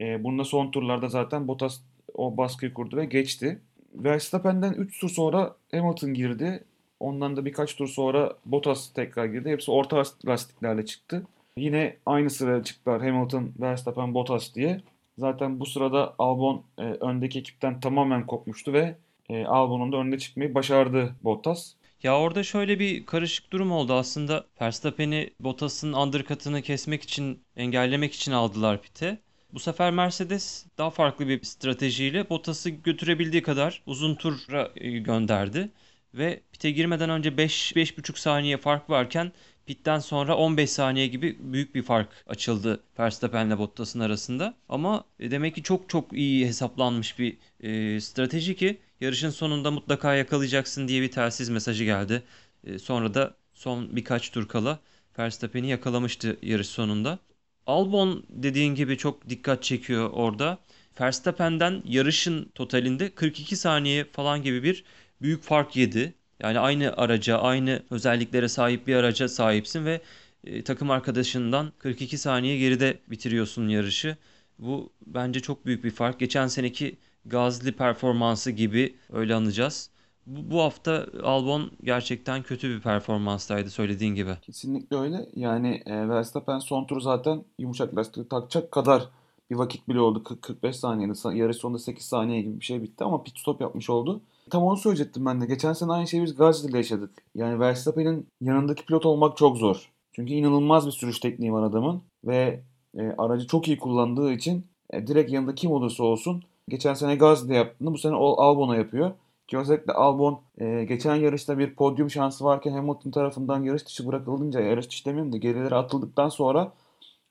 e, 0.00 0.24
bunda 0.24 0.44
son 0.44 0.70
turlarda 0.70 1.08
zaten 1.08 1.48
Bottas 1.48 1.80
o 2.14 2.36
baskıyı 2.36 2.74
kurdu 2.74 2.96
ve 2.96 3.04
geçti. 3.04 3.60
Verstappen'den 3.94 4.72
3 4.72 5.00
tur 5.00 5.08
sonra 5.08 5.56
Hamilton 5.70 6.14
girdi. 6.14 6.64
Ondan 7.00 7.36
da 7.36 7.44
birkaç 7.44 7.76
tur 7.76 7.88
sonra 7.88 8.32
Bottas 8.46 8.92
tekrar 8.92 9.26
girdi. 9.26 9.50
Hepsi 9.50 9.70
orta 9.70 10.02
lastiklerle 10.26 10.86
çıktı. 10.86 11.26
Yine 11.56 11.96
aynı 12.06 12.30
sıraya 12.30 12.62
çıktılar 12.64 13.02
Hamilton, 13.02 13.52
Verstappen, 13.60 14.14
Bottas 14.14 14.54
diye. 14.54 14.80
Zaten 15.18 15.60
bu 15.60 15.66
sırada 15.66 16.14
Albon 16.18 16.62
e, 16.78 16.82
öndeki 16.82 17.38
ekipten 17.38 17.80
tamamen 17.80 18.26
kopmuştu 18.26 18.72
ve 18.72 18.96
e, 19.28 19.44
Albon'un 19.44 19.92
da 19.92 19.96
önde 19.96 20.18
çıkmayı 20.18 20.54
başardı 20.54 21.14
Bottas. 21.24 21.72
Ya 22.02 22.18
orada 22.18 22.42
şöyle 22.42 22.78
bir 22.78 23.06
karışık 23.06 23.52
durum 23.52 23.72
oldu 23.72 23.94
aslında. 23.94 24.46
Verstappen'i 24.60 25.30
Bottas'ın 25.40 25.92
undercut'ını 25.92 26.62
kesmek 26.62 27.02
için, 27.02 27.42
engellemek 27.56 28.14
için 28.14 28.32
aldılar 28.32 28.82
pite. 28.82 29.18
Bu 29.52 29.60
sefer 29.60 29.92
Mercedes 29.92 30.66
daha 30.78 30.90
farklı 30.90 31.28
bir 31.28 31.42
stratejiyle 31.42 32.28
Bottas'ı 32.30 32.70
götürebildiği 32.70 33.42
kadar 33.42 33.82
uzun 33.86 34.14
tura 34.14 34.70
e, 34.76 34.90
gönderdi. 34.90 35.70
Ve 36.14 36.40
pite 36.52 36.70
girmeden 36.70 37.10
önce 37.10 37.38
5-5,5 37.38 38.18
saniye 38.18 38.56
fark 38.56 38.90
varken 38.90 39.32
pitten 39.66 39.98
sonra 39.98 40.36
15 40.36 40.70
saniye 40.70 41.06
gibi 41.06 41.38
büyük 41.40 41.74
bir 41.74 41.82
fark 41.82 42.08
açıldı 42.26 42.80
Verstappen 42.98 43.46
ile 43.46 43.58
Bottas'ın 43.58 44.00
arasında. 44.00 44.54
Ama 44.68 45.04
e, 45.18 45.30
demek 45.30 45.54
ki 45.54 45.62
çok 45.62 45.88
çok 45.88 46.12
iyi 46.12 46.46
hesaplanmış 46.46 47.18
bir 47.18 47.36
e, 47.60 48.00
strateji 48.00 48.56
ki 48.56 48.78
yarışın 49.00 49.30
sonunda 49.30 49.70
mutlaka 49.70 50.14
yakalayacaksın 50.14 50.88
diye 50.88 51.02
bir 51.02 51.10
telsiz 51.10 51.48
mesajı 51.48 51.84
geldi. 51.84 52.22
E, 52.64 52.78
sonra 52.78 53.14
da 53.14 53.34
son 53.54 53.96
birkaç 53.96 54.30
tur 54.30 54.48
kala 54.48 54.78
Verstappen'i 55.18 55.68
yakalamıştı 55.68 56.38
yarış 56.42 56.66
sonunda. 56.68 57.18
Albon 57.66 58.24
dediğin 58.28 58.74
gibi 58.74 58.96
çok 58.98 59.28
dikkat 59.28 59.62
çekiyor 59.62 60.10
orada. 60.12 60.58
Verstappen'den 61.00 61.82
yarışın 61.84 62.44
totalinde 62.54 63.10
42 63.14 63.56
saniye 63.56 64.04
falan 64.04 64.42
gibi 64.42 64.62
bir 64.62 64.84
büyük 65.22 65.42
fark 65.42 65.76
yedi. 65.76 66.14
Yani 66.40 66.58
aynı 66.58 66.92
araca, 66.96 67.38
aynı 67.38 67.82
özelliklere 67.90 68.48
sahip 68.48 68.86
bir 68.86 68.94
araca 68.96 69.28
sahipsin 69.28 69.84
ve 69.84 70.00
e, 70.44 70.64
takım 70.64 70.90
arkadaşından 70.90 71.72
42 71.78 72.18
saniye 72.18 72.58
geride 72.58 72.98
bitiriyorsun 73.10 73.68
yarışı. 73.68 74.16
Bu 74.58 74.92
bence 75.06 75.40
çok 75.40 75.66
büyük 75.66 75.84
bir 75.84 75.90
fark. 75.90 76.20
Geçen 76.20 76.46
seneki 76.46 76.96
Gazli 77.24 77.72
performansı 77.72 78.50
gibi 78.50 78.96
öyle 79.12 79.34
anacağız. 79.34 79.91
Bu, 80.26 80.50
bu 80.50 80.60
hafta 80.60 81.06
Albon 81.22 81.70
gerçekten 81.82 82.42
kötü 82.42 82.68
bir 82.68 82.80
performanstaydı 82.80 83.70
söylediğin 83.70 84.14
gibi. 84.14 84.30
Kesinlikle 84.42 84.96
öyle. 84.96 85.26
Yani 85.36 85.82
e, 85.86 86.08
Verstappen 86.08 86.58
son 86.58 86.84
tur 86.84 87.00
zaten 87.00 87.44
yumuşak 87.58 87.96
lastiği 87.96 88.28
takacak 88.28 88.72
kadar 88.72 89.08
bir 89.50 89.56
vakit 89.56 89.88
bile 89.88 90.00
oldu. 90.00 90.22
40-45 90.24 90.72
saniyede. 90.72 91.38
Yarış 91.38 91.56
sonunda 91.56 91.78
8 91.78 92.04
saniye 92.04 92.42
gibi 92.42 92.60
bir 92.60 92.64
şey 92.64 92.82
bitti 92.82 93.04
ama 93.04 93.22
pit 93.22 93.38
stop 93.38 93.60
yapmış 93.60 93.90
oldu. 93.90 94.20
Tam 94.50 94.62
onu 94.62 94.76
söyleyecektim 94.76 95.26
ben 95.26 95.40
de. 95.40 95.46
Geçen 95.46 95.72
sene 95.72 95.92
aynı 95.92 96.08
şeyi 96.08 96.22
biz 96.22 96.64
ile 96.64 96.76
yaşadık. 96.76 97.10
Yani 97.34 97.60
Verstappen'in 97.60 98.26
yanındaki 98.40 98.86
pilot 98.86 99.06
olmak 99.06 99.36
çok 99.36 99.56
zor. 99.56 99.90
Çünkü 100.12 100.32
inanılmaz 100.32 100.86
bir 100.86 100.92
sürüş 100.92 101.20
tekniği 101.20 101.52
var 101.52 101.62
adamın. 101.62 102.02
Ve 102.24 102.60
e, 102.98 103.02
aracı 103.18 103.46
çok 103.46 103.68
iyi 103.68 103.78
kullandığı 103.78 104.32
için 104.32 104.66
e, 104.90 105.06
direkt 105.06 105.32
yanında 105.32 105.54
kim 105.54 105.70
olursa 105.70 106.04
olsun. 106.04 106.42
Geçen 106.68 106.94
sene 106.94 107.16
Gasly 107.16 107.54
yaptığını 107.54 107.92
bu 107.92 107.98
sene 107.98 108.14
Albon'a 108.14 108.76
yapıyor. 108.76 109.10
Ki 109.48 109.58
özellikle 109.58 109.92
Albon 109.92 110.40
e, 110.58 110.84
geçen 110.84 111.14
yarışta 111.14 111.58
bir 111.58 111.74
podyum 111.74 112.10
şansı 112.10 112.44
varken 112.44 112.72
Hamilton 112.72 113.10
tarafından 113.10 113.62
yarış 113.62 113.86
dışı 113.86 114.06
bırakılınca 114.06 114.60
yarış 114.60 114.90
dışı 114.90 115.04
demeyeyim 115.04 115.32
de 115.32 115.38
gerilere 115.38 115.74
atıldıktan 115.74 116.28
sonra 116.28 116.72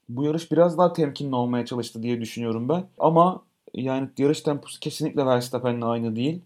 bu 0.09 0.23
yarış 0.23 0.51
biraz 0.51 0.77
daha 0.77 0.93
temkinli 0.93 1.35
olmaya 1.35 1.65
çalıştı 1.65 2.03
diye 2.03 2.21
düşünüyorum 2.21 2.69
ben. 2.69 2.87
Ama 2.99 3.43
yani 3.73 4.09
yarış 4.17 4.41
temposu 4.41 4.79
kesinlikle 4.79 5.25
Verstappen'le 5.25 5.81
aynı 5.81 6.15
değil. 6.15 6.41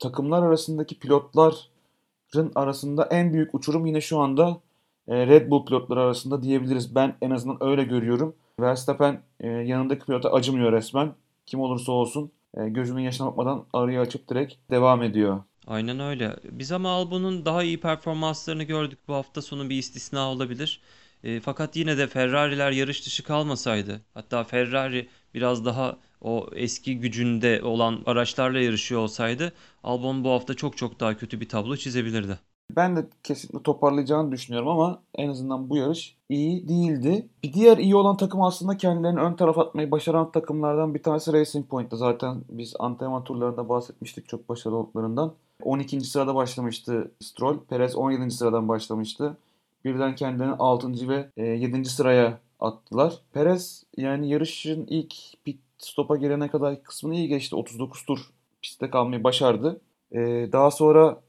Takımlar 0.00 0.42
arasındaki 0.42 0.98
pilotların 0.98 2.52
arasında 2.54 3.04
en 3.04 3.32
büyük 3.32 3.54
uçurum 3.54 3.86
yine 3.86 4.00
şu 4.00 4.18
anda 4.18 4.60
e, 5.08 5.26
Red 5.26 5.50
Bull 5.50 5.64
pilotları 5.64 6.00
arasında 6.00 6.42
diyebiliriz. 6.42 6.94
Ben 6.94 7.16
en 7.22 7.30
azından 7.30 7.62
öyle 7.62 7.84
görüyorum. 7.84 8.34
Verstappen 8.60 9.22
e, 9.40 9.48
yanındaki 9.48 10.06
pilota 10.06 10.32
acımıyor 10.32 10.72
resmen. 10.72 11.14
Kim 11.46 11.60
olursa 11.60 11.92
olsun 11.92 12.32
e, 12.56 12.68
gözünün 12.68 13.00
yaşına 13.00 13.26
bakmadan 13.26 13.66
arayı 13.72 14.00
açıp 14.00 14.28
direkt 14.28 14.54
devam 14.70 15.02
ediyor. 15.02 15.42
Aynen 15.66 16.00
öyle. 16.00 16.36
Biz 16.44 16.72
ama 16.72 16.90
Albon'un 16.90 17.44
daha 17.44 17.62
iyi 17.62 17.80
performanslarını 17.80 18.62
gördük. 18.62 18.98
Bu 19.08 19.14
hafta 19.14 19.42
sonu 19.42 19.70
bir 19.70 19.76
istisna 19.78 20.30
olabilir. 20.30 20.80
E, 21.24 21.40
fakat 21.40 21.76
yine 21.76 21.98
de 21.98 22.06
Ferrari'ler 22.06 22.70
yarış 22.70 23.06
dışı 23.06 23.24
kalmasaydı, 23.24 24.00
hatta 24.14 24.44
Ferrari 24.44 25.08
biraz 25.34 25.64
daha 25.64 25.98
o 26.20 26.48
eski 26.54 27.00
gücünde 27.00 27.62
olan 27.62 28.02
araçlarla 28.06 28.58
yarışıyor 28.60 29.00
olsaydı 29.00 29.52
Albon 29.84 30.24
bu 30.24 30.30
hafta 30.30 30.54
çok 30.54 30.76
çok 30.76 31.00
daha 31.00 31.16
kötü 31.16 31.40
bir 31.40 31.48
tablo 31.48 31.76
çizebilirdi. 31.76 32.38
Ben 32.76 32.96
de 32.96 33.06
kesinlikle 33.22 33.62
toparlayacağını 33.62 34.32
düşünüyorum 34.32 34.68
ama 34.68 35.02
en 35.14 35.28
azından 35.28 35.70
bu 35.70 35.76
yarış 35.76 36.16
iyi 36.28 36.68
değildi. 36.68 37.28
Bir 37.42 37.52
diğer 37.52 37.78
iyi 37.78 37.96
olan 37.96 38.16
takım 38.16 38.42
aslında 38.42 38.76
kendilerini 38.76 39.20
ön 39.20 39.34
taraf 39.34 39.58
atmayı 39.58 39.90
başaran 39.90 40.32
takımlardan 40.32 40.94
bir 40.94 41.02
tanesi 41.02 41.32
Racing 41.32 41.68
Point'te. 41.68 41.96
Zaten 41.96 42.36
biz 42.48 42.74
antrenman 42.78 43.24
turlarında 43.24 43.68
bahsetmiştik 43.68 44.28
çok 44.28 44.48
başarılı 44.48 44.78
olduklarından. 44.78 45.32
12. 45.62 46.00
sırada 46.00 46.34
başlamıştı 46.34 47.10
Stroll. 47.20 47.58
Perez 47.68 47.96
17. 47.96 48.30
sıradan 48.30 48.68
başlamıştı. 48.68 49.36
Birden 49.84 50.14
kendilerini 50.14 50.54
6. 50.54 51.08
ve 51.08 51.28
7. 51.36 51.80
E, 51.80 51.84
sıraya 51.84 52.38
attılar. 52.60 53.18
Perez 53.32 53.84
yani 53.96 54.28
yarışın 54.28 54.86
ilk 54.86 55.14
pit 55.44 55.60
stop'a 55.78 56.16
gelene 56.16 56.48
kadar 56.48 56.82
kısmını 56.82 57.14
iyi 57.14 57.28
geçti. 57.28 57.56
39 57.56 58.04
tur 58.04 58.30
pistte 58.62 58.90
kalmayı 58.90 59.24
başardı. 59.24 59.80
Ee, 60.12 60.48
daha 60.52 60.70
sonra 60.70 61.20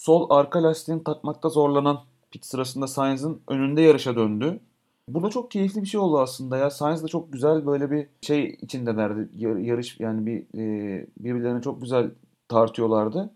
sol 0.00 0.26
arka 0.30 0.62
lastiğini 0.62 1.04
takmakta 1.04 1.48
zorlanan 1.48 2.00
pit 2.30 2.46
sırasında 2.46 2.86
Sainz'ın 2.86 3.40
önünde 3.48 3.82
yarışa 3.82 4.16
döndü. 4.16 4.60
Bu 5.08 5.22
da 5.22 5.30
çok 5.30 5.50
keyifli 5.50 5.82
bir 5.82 5.86
şey 5.86 6.00
oldu 6.00 6.18
aslında 6.18 6.56
ya. 6.56 6.70
Sainz 6.70 7.02
de 7.02 7.08
çok 7.08 7.32
güzel 7.32 7.66
böyle 7.66 7.90
bir 7.90 8.06
şey 8.22 8.58
içindelerdi. 8.62 9.28
Yarış 9.66 10.00
yani 10.00 10.26
bir 10.26 10.58
e, 10.58 11.06
birbirlerine 11.18 11.62
çok 11.62 11.82
güzel 11.82 12.10
tartıyorlardı. 12.48 13.30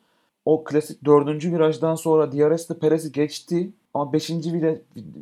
O 0.44 0.64
klasik 0.64 1.04
dördüncü 1.04 1.52
virajdan 1.52 1.94
sonra 1.94 2.32
DRS 2.32 2.68
de 2.68 2.78
Perez'i 2.78 3.12
geçti. 3.12 3.72
Ama 3.94 4.12
beşinci 4.12 4.52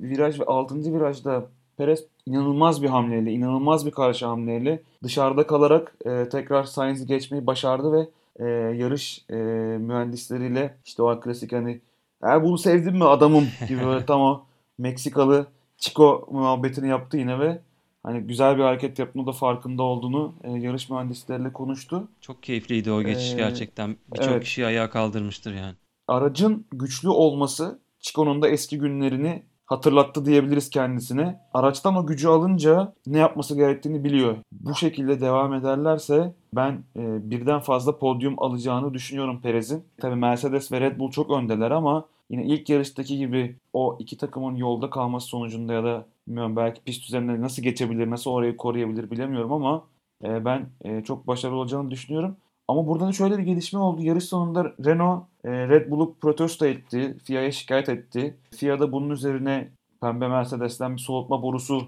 viraj 0.02 0.40
ve 0.40 0.44
altıncı 0.44 0.94
virajda 0.94 1.46
Perez 1.76 2.04
inanılmaz 2.26 2.82
bir 2.82 2.88
hamleyle, 2.88 3.32
inanılmaz 3.32 3.86
bir 3.86 3.90
karşı 3.90 4.26
hamleyle 4.26 4.82
dışarıda 5.02 5.46
kalarak 5.46 5.96
e, 6.04 6.28
tekrar 6.28 6.64
Sainz'i 6.64 7.06
geçmeyi 7.06 7.46
başardı 7.46 7.92
ve 7.92 8.08
e, 8.36 8.44
yarış 8.76 9.24
e, 9.30 9.34
mühendisleriyle 9.78 10.76
işte 10.84 11.02
o 11.02 11.20
klasik 11.20 11.52
hani 11.52 11.80
eğer 12.22 12.44
bunu 12.44 12.58
sevdin 12.58 12.96
mi 12.96 13.04
adamım 13.04 13.48
gibi 13.68 13.84
böyle 13.84 14.06
tam 14.06 14.20
o 14.20 14.44
Meksikalı 14.78 15.46
Chico 15.78 16.28
muhabbetini 16.30 16.88
yaptı 16.88 17.16
yine 17.16 17.38
ve 17.38 17.60
hani 18.02 18.20
güzel 18.20 18.56
bir 18.56 18.62
hareket 18.62 18.98
yaptığında 18.98 19.26
da 19.26 19.32
farkında 19.32 19.82
olduğunu 19.82 20.34
e, 20.44 20.50
yarış 20.50 20.90
mühendisleriyle 20.90 21.52
konuştu. 21.52 22.08
Çok 22.20 22.42
keyifliydi 22.42 22.92
o 22.92 23.02
geçiş 23.02 23.32
ee, 23.32 23.36
gerçekten. 23.36 23.96
Birçok 24.14 24.32
evet. 24.32 24.44
kişi 24.44 24.66
ayağa 24.66 24.90
kaldırmıştır 24.90 25.54
yani. 25.54 25.74
Aracın 26.08 26.66
güçlü 26.72 27.08
olması 27.08 27.78
Chico'nun 28.00 28.42
da 28.42 28.48
eski 28.48 28.78
günlerini 28.78 29.42
hatırlattı 29.66 30.24
diyebiliriz 30.24 30.70
kendisine. 30.70 31.40
Araçtan 31.54 31.96
o 31.96 32.06
gücü 32.06 32.28
alınca 32.28 32.92
ne 33.06 33.18
yapması 33.18 33.56
gerektiğini 33.56 34.04
biliyor. 34.04 34.36
Bu 34.52 34.74
şekilde 34.74 35.20
devam 35.20 35.54
ederlerse 35.54 36.34
ben 36.54 36.72
e, 36.96 37.30
birden 37.30 37.60
fazla 37.60 37.98
podyum 37.98 38.34
alacağını 38.42 38.94
düşünüyorum 38.94 39.40
Perez'in. 39.40 39.84
Tabii 40.00 40.16
Mercedes 40.16 40.72
ve 40.72 40.80
Red 40.80 40.98
Bull 40.98 41.10
çok 41.10 41.30
öndeler 41.30 41.70
ama 41.70 42.04
yine 42.30 42.44
ilk 42.44 42.68
yarıştaki 42.68 43.18
gibi 43.18 43.56
o 43.72 43.96
iki 44.00 44.16
takımın 44.16 44.56
yolda 44.56 44.90
kalması 44.90 45.26
sonucunda 45.26 45.72
ya 45.72 45.84
da 45.84 46.06
bilmiyorum 46.28 46.56
belki 46.56 46.82
pist 46.82 47.04
üzerinde 47.04 47.40
nasıl 47.40 47.62
geçebilir, 47.62 48.10
nasıl 48.10 48.30
orayı 48.30 48.56
koruyabilir 48.56 49.10
bilemiyorum 49.10 49.52
ama 49.52 49.84
e, 50.24 50.44
ben 50.44 50.66
e, 50.84 51.04
çok 51.04 51.26
başarılı 51.26 51.56
olacağını 51.56 51.90
düşünüyorum. 51.90 52.36
Ama 52.72 52.86
burada 52.86 53.06
da 53.06 53.12
şöyle 53.12 53.38
bir 53.38 53.42
gelişme 53.42 53.78
oldu. 53.78 54.02
Yarış 54.02 54.24
sonunda 54.24 54.72
Renault 54.84 55.24
e, 55.44 55.50
Red 55.50 55.90
Bull'u 55.90 56.14
protesto 56.14 56.66
etti. 56.66 57.16
FIA'ya 57.24 57.52
şikayet 57.52 57.88
etti. 57.88 58.36
FIA 58.50 58.80
da 58.80 58.92
bunun 58.92 59.10
üzerine 59.10 59.70
pembe 60.00 60.28
Mercedes'ten 60.28 60.96
bir 60.96 61.00
soğutma 61.00 61.42
borusu, 61.42 61.82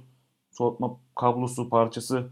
soğutma 0.53 0.97
kablosu 1.15 1.69
parçası 1.69 2.27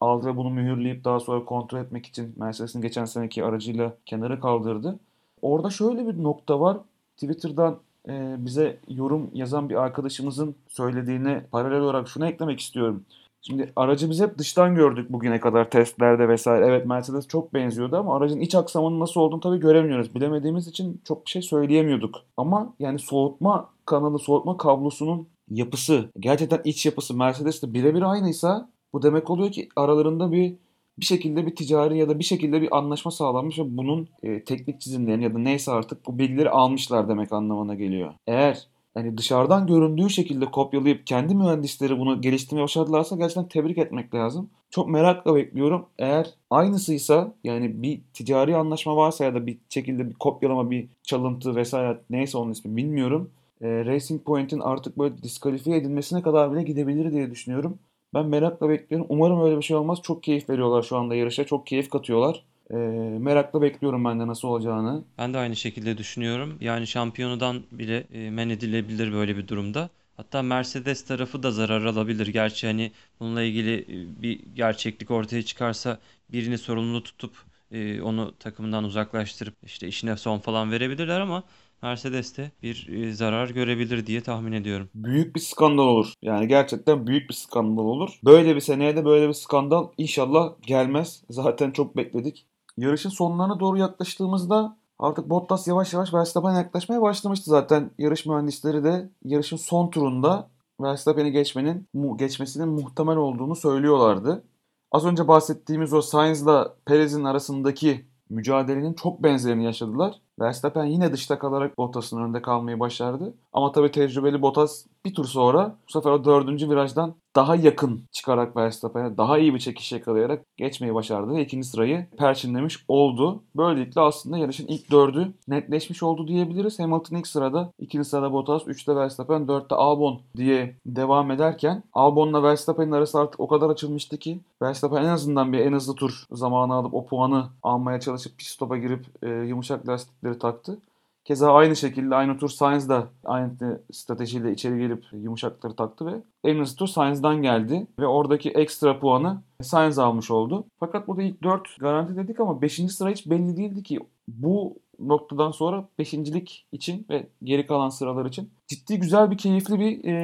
aldı 0.00 0.26
ve 0.26 0.36
bunu 0.36 0.50
mühürleyip 0.50 1.04
daha 1.04 1.20
sonra 1.20 1.44
kontrol 1.44 1.78
etmek 1.78 2.06
için 2.06 2.34
Mercedes'in 2.36 2.80
geçen 2.80 3.04
seneki 3.04 3.44
aracıyla 3.44 3.96
kenara 4.06 4.40
kaldırdı. 4.40 4.98
Orada 5.42 5.70
şöyle 5.70 6.06
bir 6.06 6.22
nokta 6.22 6.60
var. 6.60 6.78
Twitter'dan 7.16 7.78
e, 8.08 8.36
bize 8.38 8.78
yorum 8.88 9.30
yazan 9.34 9.68
bir 9.68 9.74
arkadaşımızın 9.74 10.54
söylediğini 10.68 11.40
paralel 11.50 11.80
olarak 11.80 12.08
şunu 12.08 12.26
eklemek 12.26 12.60
istiyorum. 12.60 13.04
Şimdi 13.42 13.72
aracı 13.76 14.10
biz 14.10 14.20
hep 14.20 14.38
dıştan 14.38 14.74
gördük 14.74 15.12
bugüne 15.12 15.40
kadar 15.40 15.70
testlerde 15.70 16.28
vesaire. 16.28 16.66
Evet 16.66 16.86
Mercedes 16.86 17.28
çok 17.28 17.54
benziyordu 17.54 17.96
ama 17.96 18.16
aracın 18.16 18.40
iç 18.40 18.54
aksamının 18.54 19.00
nasıl 19.00 19.20
olduğunu 19.20 19.40
tabii 19.40 19.60
göremiyoruz. 19.60 20.14
Bilemediğimiz 20.14 20.68
için 20.68 21.00
çok 21.04 21.26
bir 21.26 21.30
şey 21.30 21.42
söyleyemiyorduk. 21.42 22.14
Ama 22.36 22.74
yani 22.78 22.98
soğutma 22.98 23.70
kanalı, 23.86 24.18
soğutma 24.18 24.56
kablosunun 24.56 25.28
yapısı, 25.50 26.10
gerçekten 26.20 26.60
iç 26.64 26.86
yapısı 26.86 27.16
Mercedes'te 27.16 27.74
birebir 27.74 28.02
aynıysa 28.02 28.70
bu 28.92 29.02
demek 29.02 29.30
oluyor 29.30 29.52
ki 29.52 29.68
aralarında 29.76 30.32
bir 30.32 30.56
bir 30.98 31.04
şekilde 31.04 31.46
bir 31.46 31.56
ticari 31.56 31.98
ya 31.98 32.08
da 32.08 32.18
bir 32.18 32.24
şekilde 32.24 32.62
bir 32.62 32.76
anlaşma 32.76 33.10
sağlanmış 33.10 33.58
ve 33.58 33.76
bunun 33.76 34.08
e, 34.22 34.44
teknik 34.44 34.80
çizimlerini 34.80 35.24
ya 35.24 35.34
da 35.34 35.38
neyse 35.38 35.72
artık 35.72 36.06
bu 36.06 36.18
bilgileri 36.18 36.50
almışlar 36.50 37.08
demek 37.08 37.32
anlamına 37.32 37.74
geliyor. 37.74 38.14
Eğer 38.26 38.66
yani 38.96 39.18
dışarıdan 39.18 39.66
göründüğü 39.66 40.10
şekilde 40.10 40.44
kopyalayıp 40.50 41.06
kendi 41.06 41.34
mühendisleri 41.34 41.98
bunu 41.98 42.20
geliştirmeye 42.20 42.62
başardılarsa 42.64 43.16
gerçekten 43.16 43.48
tebrik 43.48 43.78
etmek 43.78 44.14
lazım. 44.14 44.50
Çok 44.70 44.88
merakla 44.88 45.34
bekliyorum. 45.34 45.86
Eğer 45.98 46.34
aynısıysa 46.50 47.34
yani 47.44 47.82
bir 47.82 48.00
ticari 48.12 48.56
anlaşma 48.56 48.96
varsa 48.96 49.24
ya 49.24 49.34
da 49.34 49.46
bir 49.46 49.58
şekilde 49.68 50.08
bir 50.08 50.14
kopyalama, 50.14 50.70
bir 50.70 50.88
çalıntı 51.02 51.56
vesaire 51.56 52.00
neyse 52.10 52.38
onun 52.38 52.52
ismi 52.52 52.76
bilmiyorum. 52.76 53.30
E, 53.60 53.84
Racing 53.84 54.24
Point'in 54.24 54.60
artık 54.60 54.98
böyle 54.98 55.22
diskalifiye 55.22 55.76
edilmesine 55.76 56.22
kadar 56.22 56.52
bile 56.52 56.62
gidebilir 56.62 57.12
diye 57.12 57.30
düşünüyorum. 57.30 57.78
Ben 58.14 58.26
merakla 58.26 58.68
bekliyorum. 58.68 59.06
Umarım 59.10 59.40
öyle 59.42 59.56
bir 59.56 59.62
şey 59.62 59.76
olmaz. 59.76 59.98
Çok 60.02 60.22
keyif 60.22 60.50
veriyorlar 60.50 60.82
şu 60.82 60.96
anda 60.96 61.14
yarışa. 61.14 61.44
Çok 61.44 61.66
keyif 61.66 61.90
katıyorlar. 61.90 62.44
E, 62.70 62.74
merakla 63.18 63.62
bekliyorum 63.62 64.04
ben 64.04 64.20
de 64.20 64.26
nasıl 64.26 64.48
olacağını. 64.48 65.04
Ben 65.18 65.34
de 65.34 65.38
aynı 65.38 65.56
şekilde 65.56 65.98
düşünüyorum. 65.98 66.58
Yani 66.60 66.86
şampiyonudan 66.86 67.62
bile 67.72 68.06
e, 68.12 68.30
men 68.30 68.48
edilebilir 68.48 69.12
böyle 69.12 69.36
bir 69.36 69.48
durumda. 69.48 69.90
Hatta 70.16 70.42
Mercedes 70.42 71.04
tarafı 71.04 71.42
da 71.42 71.50
zarar 71.50 71.84
alabilir. 71.84 72.26
Gerçi 72.26 72.66
hani 72.66 72.92
bununla 73.20 73.42
ilgili 73.42 73.74
e, 74.18 74.22
bir 74.22 74.40
gerçeklik 74.54 75.10
ortaya 75.10 75.42
çıkarsa 75.42 75.98
birini 76.32 76.58
sorumlu 76.58 77.02
tutup 77.02 77.32
e, 77.72 78.02
onu 78.02 78.38
takımından 78.38 78.84
uzaklaştırıp 78.84 79.54
işte 79.62 79.88
işine 79.88 80.16
son 80.16 80.38
falan 80.38 80.70
verebilirler 80.70 81.20
ama 81.20 81.44
Mercedes 81.82 82.36
de 82.36 82.50
bir 82.62 82.88
e, 82.88 83.12
zarar 83.12 83.48
görebilir 83.50 84.06
diye 84.06 84.20
tahmin 84.20 84.52
ediyorum. 84.52 84.90
Büyük 84.94 85.36
bir 85.36 85.40
skandal 85.40 85.82
olur. 85.82 86.12
Yani 86.22 86.48
gerçekten 86.48 87.06
büyük 87.06 87.28
bir 87.28 87.34
skandal 87.34 87.82
olur. 87.82 88.20
Böyle 88.24 88.56
bir 88.56 88.60
seneye 88.60 88.96
de 88.96 89.04
böyle 89.04 89.28
bir 89.28 89.32
skandal 89.34 89.88
inşallah 89.98 90.52
gelmez. 90.66 91.24
Zaten 91.30 91.70
çok 91.70 91.96
bekledik. 91.96 92.46
Yarışın 92.76 93.10
sonlarına 93.10 93.60
doğru 93.60 93.78
yaklaştığımızda 93.78 94.76
artık 94.98 95.30
Bottas 95.30 95.68
yavaş 95.68 95.92
yavaş 95.92 96.14
Verstappen'e 96.14 96.56
yaklaşmaya 96.56 97.02
başlamıştı 97.02 97.50
zaten. 97.50 97.90
Yarış 97.98 98.26
mühendisleri 98.26 98.84
de 98.84 99.10
yarışın 99.24 99.56
son 99.56 99.90
turunda 99.90 100.50
Verstappen'i 100.80 101.32
geçmenin 101.32 101.88
geçmesinin 102.16 102.68
muhtemel 102.68 103.16
olduğunu 103.16 103.56
söylüyorlardı. 103.56 104.44
Az 104.92 105.04
önce 105.06 105.28
bahsettiğimiz 105.28 105.92
o 105.92 106.02
Sainz'la 106.02 106.76
Perez'in 106.86 107.24
arasındaki 107.24 108.06
mücadelenin 108.30 108.94
çok 108.94 109.22
benzerini 109.22 109.64
yaşadılar. 109.64 110.14
Verstappen 110.40 110.84
yine 110.84 111.12
dışta 111.12 111.38
kalarak 111.38 111.78
Bottas'ın 111.78 112.22
önünde 112.22 112.42
kalmayı 112.42 112.80
başardı. 112.80 113.34
Ama 113.52 113.72
tabii 113.72 113.90
tecrübeli 113.90 114.42
Bottas 114.42 114.86
bir 115.04 115.14
tur 115.14 115.24
sonra 115.24 115.76
bu 115.88 115.92
sefer 115.92 116.10
o 116.10 116.24
dördüncü 116.24 116.70
virajdan 116.70 117.14
daha 117.36 117.56
yakın 117.56 118.02
çıkarak 118.12 118.56
Verstappen'e 118.56 119.16
daha 119.16 119.38
iyi 119.38 119.54
bir 119.54 119.58
çekiş 119.58 119.92
yakalayarak 119.92 120.42
geçmeyi 120.56 120.94
başardı 120.94 121.34
ve 121.34 121.42
ikinci 121.42 121.68
sırayı 121.68 122.06
perçinlemiş 122.18 122.84
oldu. 122.88 123.42
Böylelikle 123.56 124.00
aslında 124.00 124.38
yarışın 124.38 124.66
ilk 124.66 124.90
dördü 124.90 125.32
netleşmiş 125.48 126.02
oldu 126.02 126.28
diyebiliriz. 126.28 126.78
Hamilton 126.78 127.16
ilk 127.16 127.26
sırada, 127.26 127.72
ikinci 127.78 128.08
sırada 128.08 128.32
Bottas, 128.32 128.62
üçte 128.66 128.96
Verstappen, 128.96 129.48
dörtte 129.48 129.74
Albon 129.74 130.20
diye 130.36 130.76
devam 130.86 131.30
ederken 131.30 131.82
Albon'la 131.92 132.42
Verstappen'in 132.42 132.92
arası 132.92 133.18
artık 133.18 133.40
o 133.40 133.48
kadar 133.48 133.70
açılmıştı 133.70 134.18
ki 134.18 134.40
Verstappen 134.62 135.02
en 135.02 135.08
azından 135.08 135.52
bir 135.52 135.58
en 135.58 135.72
hızlı 135.72 135.94
tur 135.94 136.24
zamanı 136.32 136.74
alıp 136.74 136.94
o 136.94 137.06
puanı 137.06 137.48
almaya 137.62 138.00
çalışıp 138.00 138.38
pit 138.38 138.48
stopa 138.48 138.76
girip 138.76 139.06
e, 139.22 139.28
yumuşak 139.28 139.86
lastikleri 140.30 140.38
taktı. 140.38 140.78
Keza 141.24 141.52
aynı 141.52 141.76
şekilde 141.76 142.14
aynı 142.14 142.38
tur 142.38 142.48
Sainz 142.48 142.88
da 142.88 143.08
aynı 143.24 143.80
stratejiyle 143.92 144.52
içeri 144.52 144.78
gelip 144.78 145.04
yumuşakları 145.12 145.76
taktı 145.76 146.06
ve 146.06 146.22
en 146.44 146.60
hızlı 146.60 146.76
tur 146.76 146.86
Sainz'dan 146.86 147.42
geldi 147.42 147.86
ve 147.98 148.06
oradaki 148.06 148.50
ekstra 148.50 149.00
puanı 149.00 149.42
Sainz 149.62 149.98
almış 149.98 150.30
oldu. 150.30 150.64
Fakat 150.80 151.08
burada 151.08 151.22
ilk 151.22 151.42
4 151.42 151.80
garanti 151.80 152.16
dedik 152.16 152.40
ama 152.40 152.62
5. 152.62 152.92
sıra 152.92 153.10
hiç 153.10 153.26
belli 153.26 153.56
değildi 153.56 153.82
ki 153.82 154.00
bu 154.28 154.76
noktadan 154.98 155.50
sonra 155.50 155.88
5.lik 155.98 156.66
için 156.72 157.06
ve 157.10 157.26
geri 157.42 157.66
kalan 157.66 157.88
sıralar 157.88 158.26
için 158.26 158.50
ciddi 158.68 158.98
güzel 158.98 159.30
bir 159.30 159.38
keyifli 159.38 159.80
bir 159.80 160.04
e, 160.04 160.14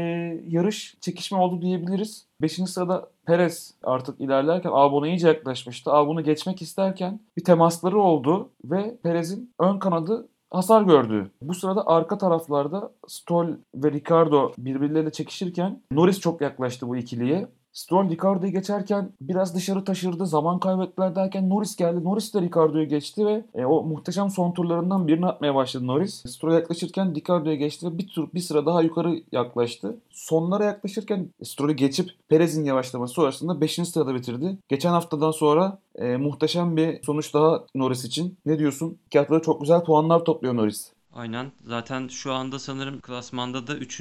yarış 0.49 0.97
çekişme 1.01 1.39
oldu 1.39 1.63
diyebiliriz. 1.63 2.27
5. 2.43 2.53
sırada 2.53 3.11
Perez 3.27 3.75
artık 3.83 4.21
ilerlerken 4.21 4.71
Albon'a 4.71 5.09
iyice 5.09 5.29
yaklaşmıştı. 5.29 5.93
Albon'u 5.93 6.23
geçmek 6.23 6.63
isterken 6.63 7.21
bir 7.37 7.45
temasları 7.45 8.01
oldu 8.01 8.51
ve 8.65 8.97
Perez'in 9.03 9.55
ön 9.61 9.79
kanadı 9.79 10.29
hasar 10.51 10.83
gördü. 10.83 11.31
Bu 11.43 11.55
sırada 11.55 11.87
arka 11.87 12.19
taraflarda 12.19 12.93
Stoll 13.09 13.49
ve 13.75 13.93
Ricardo 13.93 14.53
birbirleriyle 14.59 15.13
çekişirken 15.13 15.81
Norris 15.93 16.21
çok 16.21 16.41
yaklaştı 16.41 16.89
bu 16.89 16.97
ikiliye. 16.97 17.49
Stroll 17.77 18.11
Ricardo'yu 18.11 18.53
geçerken 18.53 19.13
biraz 19.21 19.55
dışarı 19.55 19.85
taşırdı. 19.85 20.27
Zaman 20.27 20.61
kaybettiler 20.61 21.17
derken 21.17 21.49
Norris 21.49 21.77
geldi. 21.77 22.05
Norris 22.05 22.35
de 22.35 22.41
Ricardo'yu 22.41 22.89
geçti 22.89 23.27
ve 23.27 23.45
e, 23.55 23.65
o 23.65 23.83
muhteşem 23.83 24.31
son 24.31 24.53
turlarından 24.53 25.09
birini 25.09 25.27
atmaya 25.27 25.55
başladı 25.55 25.87
Norris. 25.87 26.23
Stroll 26.27 26.53
yaklaşırken 26.53 27.15
Ricardo'ya 27.15 27.55
geçti 27.55 27.87
ve 27.87 27.99
bir 27.99 28.09
tur 28.09 28.29
bir 28.35 28.41
sıra 28.41 28.67
daha 28.67 28.83
yukarı 28.83 29.21
yaklaştı. 29.33 29.97
Sonlara 30.11 30.65
yaklaşırken 30.65 31.29
Stroll'ü 31.43 31.73
geçip 31.73 32.11
Perez'in 32.29 32.65
yavaşlaması 32.65 33.15
sonrasında 33.15 33.61
5. 33.61 33.75
sırada 33.75 34.15
bitirdi. 34.15 34.59
Geçen 34.69 34.91
haftadan 34.91 35.31
sonra 35.31 35.79
e, 35.95 36.17
muhteşem 36.17 36.77
bir 36.77 37.03
sonuç 37.03 37.35
daha 37.35 37.65
Norris 37.75 38.05
için. 38.05 38.39
Ne 38.47 38.59
diyorsun? 38.59 38.99
İki 39.07 39.19
haftada 39.19 39.43
çok 39.43 39.61
güzel 39.61 39.85
puanlar 39.85 40.25
topluyor 40.25 40.57
Norris. 40.57 40.96
Aynen. 41.17 41.53
Zaten 41.67 42.09
şu 42.09 42.33
anda 42.33 42.59
sanırım 42.59 43.01
klasmanda 43.01 43.67
da 43.67 43.77
3. 43.77 44.01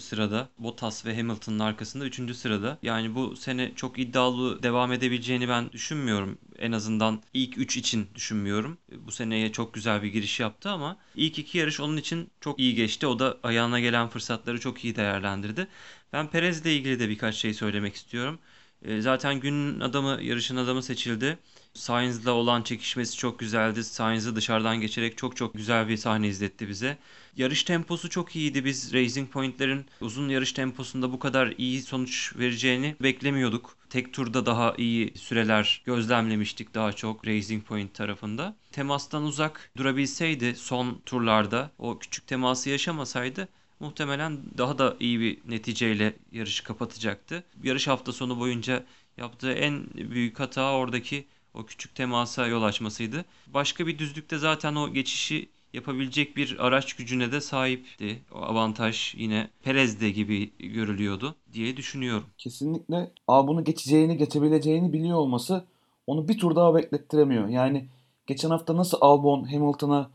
sırada. 0.00 0.48
Bottas 0.58 1.06
ve 1.06 1.16
Hamilton'ın 1.16 1.58
arkasında 1.58 2.04
3. 2.04 2.34
sırada. 2.34 2.78
Yani 2.82 3.14
bu 3.14 3.36
sene 3.36 3.72
çok 3.76 3.98
iddialı 3.98 4.62
devam 4.62 4.92
edebileceğini 4.92 5.48
ben 5.48 5.72
düşünmüyorum. 5.72 6.38
En 6.58 6.72
azından 6.72 7.22
ilk 7.34 7.58
3 7.58 7.76
için 7.76 8.08
düşünmüyorum. 8.14 8.78
Bu 8.92 9.12
seneye 9.12 9.52
çok 9.52 9.74
güzel 9.74 10.02
bir 10.02 10.08
giriş 10.08 10.40
yaptı 10.40 10.70
ama 10.70 10.96
ilk 11.14 11.38
iki 11.38 11.58
yarış 11.58 11.80
onun 11.80 11.96
için 11.96 12.30
çok 12.40 12.58
iyi 12.58 12.74
geçti. 12.74 13.06
O 13.06 13.18
da 13.18 13.38
ayağına 13.42 13.80
gelen 13.80 14.08
fırsatları 14.08 14.60
çok 14.60 14.84
iyi 14.84 14.96
değerlendirdi. 14.96 15.68
Ben 16.12 16.30
Perez'le 16.30 16.66
ilgili 16.66 17.00
de 17.00 17.08
birkaç 17.08 17.34
şey 17.34 17.54
söylemek 17.54 17.94
istiyorum. 17.94 18.38
E, 18.82 19.00
zaten 19.00 19.40
günün 19.40 19.80
adamı, 19.80 20.18
yarışın 20.22 20.56
adamı 20.56 20.82
seçildi. 20.82 21.38
Sainz'la 21.74 22.30
olan 22.30 22.62
çekişmesi 22.62 23.16
çok 23.16 23.38
güzeldi. 23.38 23.84
Sainz'ı 23.84 24.36
dışarıdan 24.36 24.80
geçerek 24.80 25.18
çok 25.18 25.36
çok 25.36 25.54
güzel 25.54 25.88
bir 25.88 25.96
sahne 25.96 26.28
izletti 26.28 26.68
bize. 26.68 26.98
Yarış 27.36 27.64
temposu 27.64 28.10
çok 28.10 28.36
iyiydi. 28.36 28.64
Biz 28.64 28.94
Racing 28.94 29.30
Point'lerin 29.30 29.86
uzun 30.00 30.28
yarış 30.28 30.52
temposunda 30.52 31.12
bu 31.12 31.18
kadar 31.18 31.54
iyi 31.58 31.82
sonuç 31.82 32.36
vereceğini 32.36 32.96
beklemiyorduk. 33.02 33.76
Tek 33.90 34.12
turda 34.14 34.46
daha 34.46 34.74
iyi 34.78 35.12
süreler 35.18 35.82
gözlemlemiştik 35.84 36.74
daha 36.74 36.92
çok 36.92 37.26
Racing 37.26 37.64
Point 37.64 37.94
tarafında. 37.94 38.56
Temastan 38.72 39.24
uzak 39.24 39.70
durabilseydi 39.76 40.54
son 40.56 41.02
turlarda 41.06 41.70
o 41.78 41.98
küçük 41.98 42.26
teması 42.26 42.70
yaşamasaydı 42.70 43.48
muhtemelen 43.80 44.38
daha 44.58 44.78
da 44.78 44.96
iyi 45.00 45.20
bir 45.20 45.38
neticeyle 45.48 46.16
yarışı 46.32 46.64
kapatacaktı. 46.64 47.44
Yarış 47.62 47.88
hafta 47.88 48.12
sonu 48.12 48.38
boyunca 48.38 48.84
yaptığı 49.16 49.52
en 49.52 49.86
büyük 49.94 50.40
hata 50.40 50.72
oradaki 50.72 51.26
o 51.54 51.66
küçük 51.66 51.94
temasa 51.94 52.46
yol 52.46 52.62
açmasıydı. 52.62 53.24
Başka 53.46 53.86
bir 53.86 53.98
düzlükte 53.98 54.38
zaten 54.38 54.74
o 54.74 54.92
geçişi 54.92 55.48
yapabilecek 55.72 56.36
bir 56.36 56.56
araç 56.66 56.94
gücüne 56.94 57.32
de 57.32 57.40
sahipti. 57.40 58.22
O 58.34 58.38
avantaj 58.38 59.14
yine 59.14 59.48
Perez'de 59.62 60.10
gibi 60.10 60.50
görülüyordu 60.58 61.34
diye 61.52 61.76
düşünüyorum. 61.76 62.24
Kesinlikle 62.38 63.10
bunu 63.28 63.64
geçeceğini, 63.64 64.16
geçebileceğini 64.16 64.92
biliyor 64.92 65.18
olması 65.18 65.64
onu 66.06 66.28
bir 66.28 66.38
tur 66.38 66.56
daha 66.56 66.74
beklettiremiyor. 66.74 67.48
Yani 67.48 67.88
geçen 68.26 68.50
hafta 68.50 68.76
nasıl 68.76 68.98
Albon 69.00 69.44
Hamilton'a 69.44 70.10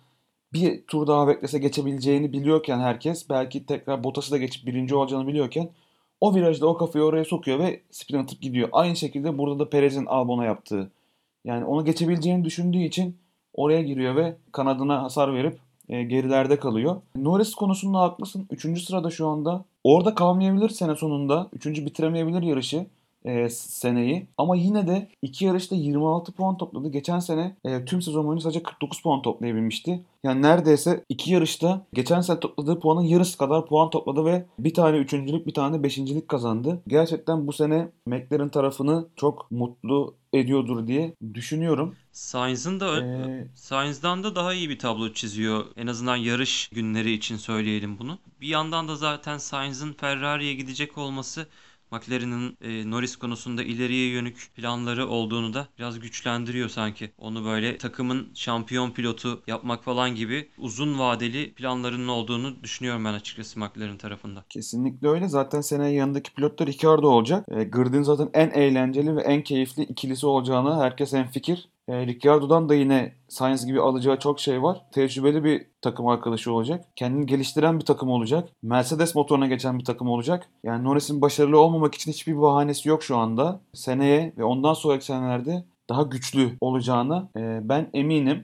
bir 0.54 0.84
tur 0.88 1.08
daha 1.08 1.28
beklese 1.28 1.60
geçebileceğini 1.60 2.34
biliyorken 2.34 2.80
herkes 2.80 3.30
belki 3.30 3.66
tekrar 3.66 4.04
Bottas'ı 4.04 4.32
da 4.32 4.38
geçip 4.38 4.66
birinci 4.66 4.96
olacağını 4.96 5.28
biliyorken 5.28 5.70
o 6.22 6.36
virajda 6.36 6.68
o 6.68 6.78
kafayı 6.78 7.06
oraya 7.06 7.26
sokuyor 7.26 7.60
ve 7.60 7.82
spin 7.92 8.18
atıp 8.18 8.42
gidiyor. 8.42 8.70
Aynı 8.72 8.96
şekilde 8.96 9.38
burada 9.38 9.60
da 9.60 9.70
Perez'in 9.70 10.06
Albon'a 10.06 10.46
yaptığı. 10.46 10.92
Yani 11.46 11.66
onu 11.66 11.86
geçebileceğini 11.86 12.46
düşündüğü 12.46 12.84
için 12.84 13.18
oraya 13.54 13.82
giriyor 13.82 14.16
ve 14.16 14.36
kanadına 14.52 15.04
hasar 15.04 15.34
verip 15.34 15.60
e, 15.90 16.04
gerilerde 16.04 16.60
kalıyor. 16.60 17.02
Norris 17.16 17.56
konusunda 17.56 18.00
haklısın. 18.00 18.48
Üçüncü 18.52 18.82
sırada 18.82 19.10
şu 19.10 19.28
anda. 19.28 19.66
Orada 19.84 20.16
kalmayabilir 20.16 20.70
sene 20.70 20.96
sonunda. 20.96 21.50
Üçüncü 21.54 21.86
bitiremeyebilir 21.86 22.42
yarışı. 22.42 22.86
e, 23.26 23.50
seneyi. 23.50 24.28
Ama 24.38 24.56
yine 24.56 24.88
de 24.88 25.08
iki 25.22 25.46
yarışta 25.46 25.76
26 25.76 26.32
puan 26.32 26.58
topladı. 26.58 26.90
Geçen 26.90 27.20
sene 27.20 27.56
e, 27.66 27.86
tüm 27.86 28.02
sezon 28.02 28.28
boyunca 28.28 28.44
sadece 28.44 28.64
49 28.64 29.02
puan 29.02 29.22
toplayabilmişti. 29.22 30.02
Yani 30.24 30.42
neredeyse 30.42 31.04
iki 31.10 31.34
yarışta 31.34 31.82
geçen 31.94 32.22
sene 32.22 32.40
topladığı 32.40 32.80
puanın 32.80 33.02
yarısı 33.02 33.38
kadar 33.38 33.66
puan 33.66 33.90
topladı 33.90 34.26
ve 34.26 34.46
bir 34.60 34.74
tane 34.74 34.98
üçüncülük 34.98 35.48
bir 35.48 35.54
tane 35.54 35.84
beşincilik 35.84 36.28
kazandı. 36.28 36.82
Gerçekten 36.88 37.48
bu 37.48 37.54
sene 37.54 37.88
McLaren 38.06 38.50
tarafını 38.50 39.06
çok 39.16 39.52
mutlu 39.52 40.14
ediyordur 40.40 40.88
diye 40.88 41.16
düşünüyorum. 41.34 41.96
Sainz'ın 42.12 42.80
da 42.80 43.02
Ee, 43.02 43.48
Sainz'dan 43.56 44.24
da 44.24 44.36
daha 44.36 44.54
iyi 44.54 44.70
bir 44.70 44.80
tablo 44.80 45.14
çiziyor. 45.14 45.66
En 45.76 45.88
azından 45.88 46.16
yarış 46.16 46.70
günleri 46.70 47.12
için 47.12 47.38
söyleyelim 47.38 48.00
bunu. 48.00 48.20
Bir 48.42 48.48
yandan 48.48 48.88
da 48.88 48.96
zaten 48.96 49.38
Sainz'ın 49.38 49.94
Ferrari'ye 49.94 50.54
gidecek 50.54 50.98
olması 50.98 51.48
McLaren'ın 51.96 52.58
e, 52.62 52.92
Norris 52.92 53.16
konusunda 53.16 53.64
ileriye 53.64 54.10
yönük 54.10 54.50
planları 54.56 55.08
olduğunu 55.08 55.54
da 55.54 55.68
biraz 55.80 56.00
güçlendiriyor 56.00 56.70
sanki. 56.70 57.12
Onu 57.18 57.46
böyle 57.46 57.78
takımın 57.78 58.28
şampiyon 58.34 58.92
pilotu 58.92 59.42
yapmak 59.48 59.84
falan 59.84 60.16
gibi 60.16 60.50
uzun 60.58 61.00
vadeli 61.00 61.54
planlarının 61.54 62.08
olduğunu 62.08 62.64
düşünüyorum 62.64 63.06
ben 63.06 63.14
açıkçası 63.14 63.60
McLaren 63.60 63.98
tarafında. 63.98 64.44
Kesinlikle 64.50 65.08
öyle. 65.08 65.28
Zaten 65.28 65.62
seneye 65.62 65.94
yanındaki 65.94 66.34
pilot 66.34 66.60
da 66.60 66.66
Ricardo 66.66 67.08
olacak. 67.08 67.46
E, 67.52 67.64
Grid'in 67.64 68.04
zaten 68.04 68.30
en 68.34 68.50
eğlenceli 68.50 69.16
ve 69.16 69.22
en 69.22 69.44
keyifli 69.44 69.84
ikilisi 69.84 70.26
olacağını 70.26 70.82
herkes 70.82 71.14
hemfikir. 71.14 71.70
E, 71.90 72.08
Ricciardo'dan 72.08 72.70
da 72.70 72.76
yine 72.76 73.14
Sainz 73.28 73.66
gibi 73.66 73.82
alacağı 73.82 74.20
çok 74.20 74.40
şey 74.40 74.64
var. 74.64 74.82
Tecrübeli 74.92 75.44
bir 75.44 75.68
takım 75.82 76.08
arkadaşı 76.08 76.52
olacak. 76.54 76.86
Kendini 76.96 77.26
geliştiren 77.26 77.80
bir 77.80 77.86
takım 77.86 78.10
olacak. 78.10 78.50
Mercedes 78.64 79.16
motoruna 79.16 79.48
geçen 79.48 79.80
bir 79.80 79.86
takım 79.86 80.10
olacak. 80.10 80.50
Yani 80.64 80.84
Norris'in 80.84 81.22
başarılı 81.22 81.60
olmamak 81.60 81.96
için 81.96 82.12
hiçbir 82.12 82.42
bahanesi 82.42 82.90
yok 82.90 83.04
şu 83.04 83.18
anda. 83.18 83.62
Seneye 83.74 84.34
ve 84.38 84.44
ondan 84.44 84.74
sonraki 84.74 85.06
senelerde 85.06 85.66
daha 85.90 86.04
güçlü 86.04 86.58
olacağına 86.62 87.30
e, 87.38 87.70
ben 87.70 87.90
eminim. 87.94 88.44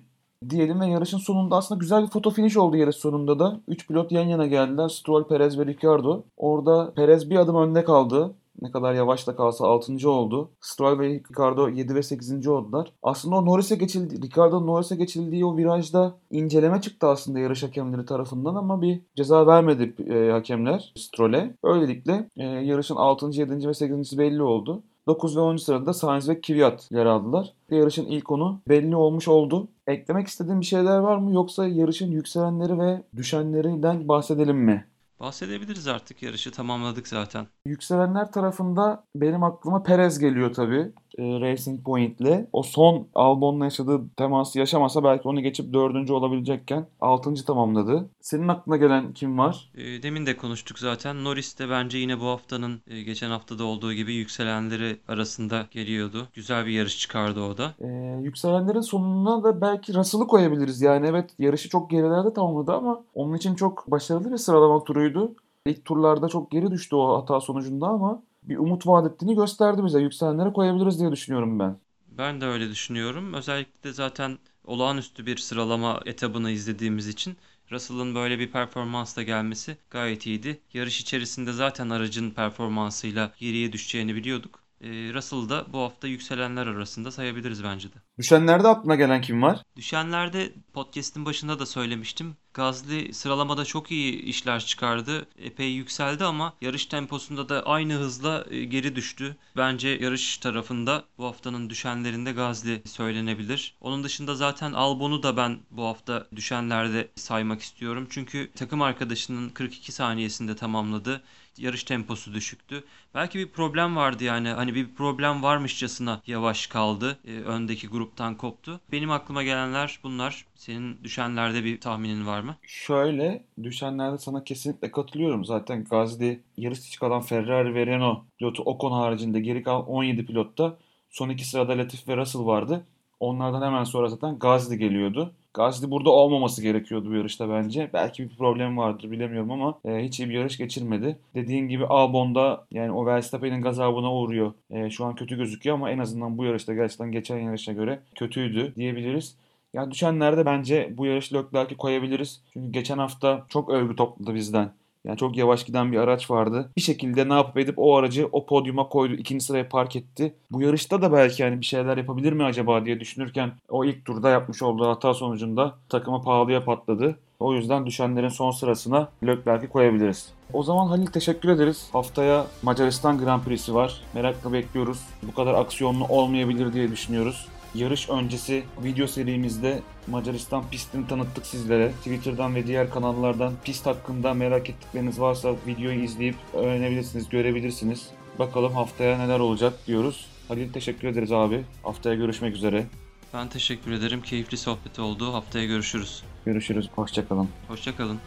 Diyelim 0.49 0.81
ve 0.81 0.87
yarışın 0.87 1.17
sonunda 1.17 1.55
aslında 1.55 1.79
güzel 1.79 2.03
bir 2.03 2.07
foto 2.09 2.29
finish 2.29 2.57
oldu 2.57 2.77
yarış 2.77 2.95
sonunda 2.95 3.39
da. 3.39 3.61
3 3.67 3.87
pilot 3.87 4.11
yan 4.11 4.23
yana 4.23 4.47
geldiler. 4.47 4.89
Stroll, 4.89 5.27
Perez 5.27 5.59
ve 5.59 5.65
Ricciardo. 5.65 6.23
Orada 6.37 6.93
Perez 6.93 7.29
bir 7.29 7.35
adım 7.35 7.55
önde 7.55 7.83
kaldı. 7.83 8.35
Ne 8.61 8.71
kadar 8.71 8.93
yavaş 8.93 9.27
da 9.27 9.35
kalsa 9.35 9.67
6. 9.67 10.09
oldu. 10.09 10.51
Stroll 10.61 10.99
ve 10.99 11.09
Ricardo 11.09 11.69
7 11.69 11.95
ve 11.95 12.03
8. 12.03 12.47
oldular. 12.47 12.93
Aslında 13.03 13.35
o 13.35 13.45
Norris'e 13.45 13.75
geçildi, 13.75 14.21
Ricardo'nun 14.21 14.67
Norris'e 14.67 14.95
geçildiği 14.95 15.45
o 15.45 15.57
virajda 15.57 16.17
inceleme 16.31 16.81
çıktı 16.81 17.07
aslında 17.07 17.39
yarış 17.39 17.63
hakemleri 17.63 18.05
tarafından 18.05 18.55
ama 18.55 18.81
bir 18.81 19.01
ceza 19.15 19.47
vermedi 19.47 19.95
e, 20.13 20.31
hakemler 20.31 20.93
Stroll'e. 20.97 21.55
Böylelikle 21.63 22.29
e, 22.37 22.43
yarışın 22.43 22.95
6. 22.95 23.29
7. 23.33 23.67
ve 23.67 23.73
8. 23.73 24.17
belli 24.17 24.43
oldu. 24.43 24.83
9 25.07 25.37
ve 25.37 25.39
10. 25.39 25.55
sırada 25.55 25.93
Sainz 25.93 26.29
ve 26.29 26.41
Kvyat 26.41 26.91
yer 26.91 27.05
aldılar. 27.05 27.53
Yarışın 27.69 28.05
ilk 28.05 28.31
onu 28.31 28.61
belli 28.69 28.95
olmuş 28.95 29.27
oldu. 29.27 29.67
Eklemek 29.87 30.27
istediğin 30.27 30.61
bir 30.61 30.65
şeyler 30.65 30.97
var 30.97 31.17
mı 31.17 31.33
yoksa 31.33 31.67
yarışın 31.67 32.11
yükselenleri 32.11 32.79
ve 32.79 33.03
düşenlerinden 33.15 34.07
bahsedelim 34.07 34.57
mi? 34.57 34.90
Bahsedebiliriz 35.21 35.87
artık 35.87 36.23
yarışı 36.23 36.51
tamamladık 36.51 37.07
zaten. 37.07 37.47
Yükselenler 37.65 38.31
tarafında 38.31 39.03
benim 39.15 39.43
aklıma 39.43 39.83
Perez 39.83 40.19
geliyor 40.19 40.53
tabii. 40.53 40.93
E, 41.17 41.23
Racing 41.23 41.83
Point'le. 41.83 42.47
O 42.53 42.63
son 42.63 43.07
Albon'la 43.15 43.63
yaşadığı 43.63 44.01
teması 44.17 44.59
yaşamasa 44.59 45.03
belki 45.03 45.27
onu 45.27 45.41
geçip 45.41 45.73
dördüncü 45.73 46.13
olabilecekken 46.13 46.87
altıncı 47.01 47.45
tamamladı. 47.45 48.09
Senin 48.21 48.47
aklına 48.47 48.77
gelen 48.77 49.13
kim 49.13 49.37
var? 49.37 49.71
E, 49.75 50.03
demin 50.03 50.25
de 50.25 50.37
konuştuk 50.37 50.79
zaten. 50.79 51.23
Norris 51.23 51.59
de 51.59 51.69
bence 51.69 51.97
yine 51.97 52.19
bu 52.19 52.25
haftanın 52.25 52.81
e, 52.87 53.01
geçen 53.01 53.29
haftada 53.29 53.63
olduğu 53.63 53.93
gibi 53.93 54.13
yükselenleri 54.13 54.97
arasında 55.07 55.65
geliyordu. 55.71 56.27
Güzel 56.33 56.65
bir 56.65 56.71
yarış 56.71 56.99
çıkardı 56.99 57.41
o 57.41 57.57
da. 57.57 57.73
E, 57.81 57.87
yükselenlerin 58.21 58.81
sonuna 58.81 59.43
da 59.43 59.61
belki 59.61 59.93
Russell'ı 59.93 60.27
koyabiliriz. 60.27 60.81
Yani 60.81 61.07
evet 61.07 61.29
yarışı 61.39 61.69
çok 61.69 61.89
gerilerde 61.89 62.33
tamamladı 62.33 62.71
ama 62.73 63.03
onun 63.13 63.37
için 63.37 63.55
çok 63.55 63.91
başarılı 63.91 64.31
bir 64.31 64.37
sıralama 64.37 64.83
turuydu. 64.83 65.35
İlk 65.65 65.85
turlarda 65.85 66.27
çok 66.27 66.51
geri 66.51 66.71
düştü 66.71 66.95
o 66.95 67.17
hata 67.17 67.39
sonucunda 67.39 67.87
ama 67.87 68.23
bir 68.43 68.57
umut 68.57 68.87
vaat 68.87 69.11
ettiğini 69.11 69.35
gösterdi 69.35 69.83
bize. 69.85 70.01
Yükselenlere 70.01 70.53
koyabiliriz 70.53 70.99
diye 70.99 71.11
düşünüyorum 71.11 71.59
ben. 71.59 71.79
Ben 72.07 72.41
de 72.41 72.45
öyle 72.45 72.69
düşünüyorum. 72.69 73.33
Özellikle 73.33 73.83
de 73.83 73.93
zaten 73.93 74.39
olağanüstü 74.63 75.25
bir 75.25 75.37
sıralama 75.37 75.99
etabını 76.05 76.51
izlediğimiz 76.51 77.07
için 77.07 77.37
Russell'ın 77.71 78.15
böyle 78.15 78.39
bir 78.39 78.51
performansla 78.51 79.23
gelmesi 79.23 79.77
gayet 79.89 80.25
iyiydi. 80.25 80.61
Yarış 80.73 81.01
içerisinde 81.01 81.53
zaten 81.53 81.89
aracın 81.89 82.31
performansıyla 82.31 83.33
geriye 83.39 83.73
düşeceğini 83.73 84.15
biliyorduk. 84.15 84.60
Ee, 84.83 85.13
Russell'ı 85.13 85.49
da 85.49 85.65
bu 85.73 85.79
hafta 85.79 86.07
yükselenler 86.07 86.67
arasında 86.67 87.11
sayabiliriz 87.11 87.63
bence 87.63 87.87
de. 87.89 87.95
Düşenlerde 88.17 88.67
aklına 88.67 88.95
gelen 88.95 89.21
kim 89.21 89.41
var? 89.41 89.63
Düşenlerde 89.75 90.53
podcast'in 90.73 91.25
başında 91.25 91.59
da 91.59 91.65
söylemiştim. 91.65 92.35
Gazli 92.53 93.13
sıralamada 93.13 93.65
çok 93.65 93.91
iyi 93.91 94.21
işler 94.21 94.59
çıkardı. 94.59 95.25
Epey 95.37 95.71
yükseldi 95.71 96.23
ama 96.23 96.53
yarış 96.61 96.85
temposunda 96.85 97.49
da 97.49 97.65
aynı 97.65 97.93
hızla 97.93 98.45
e, 98.49 98.63
geri 98.63 98.95
düştü. 98.95 99.37
Bence 99.57 99.89
yarış 99.89 100.37
tarafında 100.37 101.03
bu 101.17 101.25
haftanın 101.25 101.69
düşenlerinde 101.69 102.31
Gazli 102.31 102.81
söylenebilir. 102.85 103.75
Onun 103.81 104.03
dışında 104.03 104.35
zaten 104.35 104.73
Albon'u 104.73 105.23
da 105.23 105.37
ben 105.37 105.59
bu 105.71 105.85
hafta 105.85 106.27
düşenlerde 106.35 107.07
saymak 107.15 107.61
istiyorum. 107.61 108.07
Çünkü 108.09 108.51
takım 108.55 108.81
arkadaşının 108.81 109.49
42 109.49 109.91
saniyesinde 109.91 110.55
tamamladı. 110.55 111.21
Yarış 111.61 111.83
temposu 111.83 112.33
düşüktü. 112.33 112.83
Belki 113.15 113.39
bir 113.39 113.47
problem 113.47 113.95
vardı 113.95 114.23
yani. 114.23 114.49
Hani 114.49 114.75
bir 114.75 114.95
problem 114.95 115.43
varmışçasına 115.43 116.21
yavaş 116.27 116.67
kaldı. 116.67 117.17
E, 117.25 117.31
öndeki 117.31 117.87
gruptan 117.87 118.35
koptu. 118.37 118.79
Benim 118.91 119.11
aklıma 119.11 119.43
gelenler 119.43 119.99
bunlar. 120.03 120.45
Senin 120.55 121.03
düşenlerde 121.03 121.63
bir 121.63 121.81
tahminin 121.81 122.27
var 122.27 122.41
mı? 122.41 122.55
Şöyle 122.67 123.43
düşenlerde 123.63 124.17
sana 124.17 124.43
kesinlikle 124.43 124.91
katılıyorum. 124.91 125.45
Zaten 125.45 125.83
Gazli 125.83 126.43
yarış 126.57 126.81
dışı 126.81 126.99
kalan 126.99 127.21
Ferrari 127.21 127.73
ve 127.75 127.85
Renault 127.85 128.19
pilotu 128.39 128.63
Ocon 128.63 128.91
haricinde 128.91 129.39
geri 129.39 129.63
kalan 129.63 129.87
17 129.87 130.25
pilotta 130.25 130.77
son 131.09 131.29
iki 131.29 131.45
sırada 131.47 131.77
Latifi 131.77 132.11
ve 132.11 132.17
Russell 132.17 132.45
vardı. 132.45 132.85
Onlardan 133.19 133.61
hemen 133.61 133.83
sonra 133.83 134.07
zaten 134.09 134.39
Gazli 134.39 134.77
geliyordu. 134.77 135.33
Gazli 135.53 135.91
burada 135.91 136.09
olmaması 136.09 136.61
gerekiyordu 136.61 137.09
bu 137.09 137.13
yarışta 137.13 137.49
bence. 137.49 137.89
Belki 137.93 138.23
bir 138.23 138.35
problem 138.35 138.77
vardır 138.77 139.11
bilemiyorum 139.11 139.51
ama 139.51 139.79
e, 139.85 140.05
hiç 140.05 140.19
iyi 140.19 140.29
bir 140.29 140.33
yarış 140.33 140.57
geçirmedi. 140.57 141.17
Dediğin 141.35 141.67
gibi 141.67 141.85
Albon'da 141.85 142.65
yani 142.71 142.91
o 142.91 143.05
Verstappen'in 143.05 143.61
gazabına 143.61 144.13
uğruyor. 144.13 144.53
E, 144.69 144.89
şu 144.89 145.05
an 145.05 145.15
kötü 145.15 145.37
gözüküyor 145.37 145.75
ama 145.75 145.91
en 145.91 145.99
azından 145.99 146.37
bu 146.37 146.45
yarışta 146.45 146.73
gerçekten 146.73 147.11
geçen 147.11 147.39
yarışa 147.39 147.73
göre 147.73 147.99
kötüydü 148.15 148.73
diyebiliriz. 148.75 149.35
Yani 149.73 149.91
düşenlerde 149.91 150.45
bence 150.45 150.93
bu 150.97 151.05
yarış 151.05 151.33
Leclerc'i 151.33 151.77
koyabiliriz. 151.77 152.41
Çünkü 152.53 152.71
geçen 152.71 152.97
hafta 152.97 153.45
çok 153.49 153.69
övgü 153.69 153.95
topladı 153.95 154.35
bizden. 154.35 154.71
Yani 155.05 155.17
çok 155.17 155.37
yavaş 155.37 155.63
giden 155.63 155.91
bir 155.91 155.97
araç 155.97 156.31
vardı. 156.31 156.69
Bir 156.77 156.81
şekilde 156.81 157.29
ne 157.29 157.33
yapıp 157.33 157.57
edip 157.57 157.75
o 157.77 157.97
aracı 157.97 158.29
o 158.31 158.45
podyuma 158.45 158.89
koydu. 158.89 159.13
ikinci 159.13 159.45
sıraya 159.45 159.69
park 159.69 159.95
etti. 159.95 160.35
Bu 160.51 160.61
yarışta 160.61 161.01
da 161.01 161.11
belki 161.11 161.43
yani 161.43 161.59
bir 161.59 161.65
şeyler 161.65 161.97
yapabilir 161.97 162.33
mi 162.33 162.43
acaba 162.43 162.85
diye 162.85 162.99
düşünürken 162.99 163.51
o 163.69 163.85
ilk 163.85 164.05
turda 164.05 164.29
yapmış 164.29 164.61
olduğu 164.61 164.87
hata 164.87 165.13
sonucunda 165.13 165.75
takıma 165.89 166.21
pahalıya 166.21 166.63
patladı. 166.63 167.19
O 167.39 167.53
yüzden 167.53 167.85
düşenlerin 167.85 168.29
son 168.29 168.51
sırasına 168.51 169.09
Leclerc'i 169.27 169.69
koyabiliriz. 169.69 170.33
O 170.53 170.63
zaman 170.63 170.87
Halil 170.87 171.05
teşekkür 171.05 171.49
ederiz. 171.49 171.89
Haftaya 171.93 172.45
Macaristan 172.61 173.17
Grand 173.17 173.43
Prix'si 173.43 173.73
var. 173.73 174.01
Merakla 174.13 174.53
bekliyoruz. 174.53 174.99
Bu 175.23 175.33
kadar 175.33 175.53
aksiyonlu 175.53 176.05
olmayabilir 176.05 176.73
diye 176.73 176.91
düşünüyoruz. 176.91 177.47
Yarış 177.75 178.09
öncesi 178.09 178.63
video 178.83 179.07
serimizde 179.07 179.81
Macaristan 180.07 180.69
pistini 180.69 181.07
tanıttık 181.07 181.45
sizlere. 181.45 181.91
Twitter'dan 181.91 182.55
ve 182.55 182.67
diğer 182.67 182.89
kanallardan 182.89 183.53
pist 183.63 183.85
hakkında 183.85 184.33
merak 184.33 184.69
ettikleriniz 184.69 185.19
varsa 185.19 185.55
videoyu 185.67 186.03
izleyip 186.03 186.35
öğrenebilirsiniz, 186.53 187.29
görebilirsiniz. 187.29 188.07
Bakalım 188.39 188.73
haftaya 188.73 189.17
neler 189.17 189.39
olacak 189.39 189.73
diyoruz. 189.87 190.25
Halil 190.47 190.73
teşekkür 190.73 191.07
ederiz 191.07 191.31
abi. 191.31 191.63
Haftaya 191.83 192.15
görüşmek 192.15 192.55
üzere. 192.55 192.85
Ben 193.33 193.47
teşekkür 193.49 193.91
ederim. 193.91 194.21
Keyifli 194.21 194.57
sohbet 194.57 194.99
oldu. 194.99 195.33
Haftaya 195.33 195.65
görüşürüz. 195.65 196.23
Görüşürüz. 196.45 196.89
Hoşçakalın. 196.95 197.49
Hoşçakalın. 197.67 198.19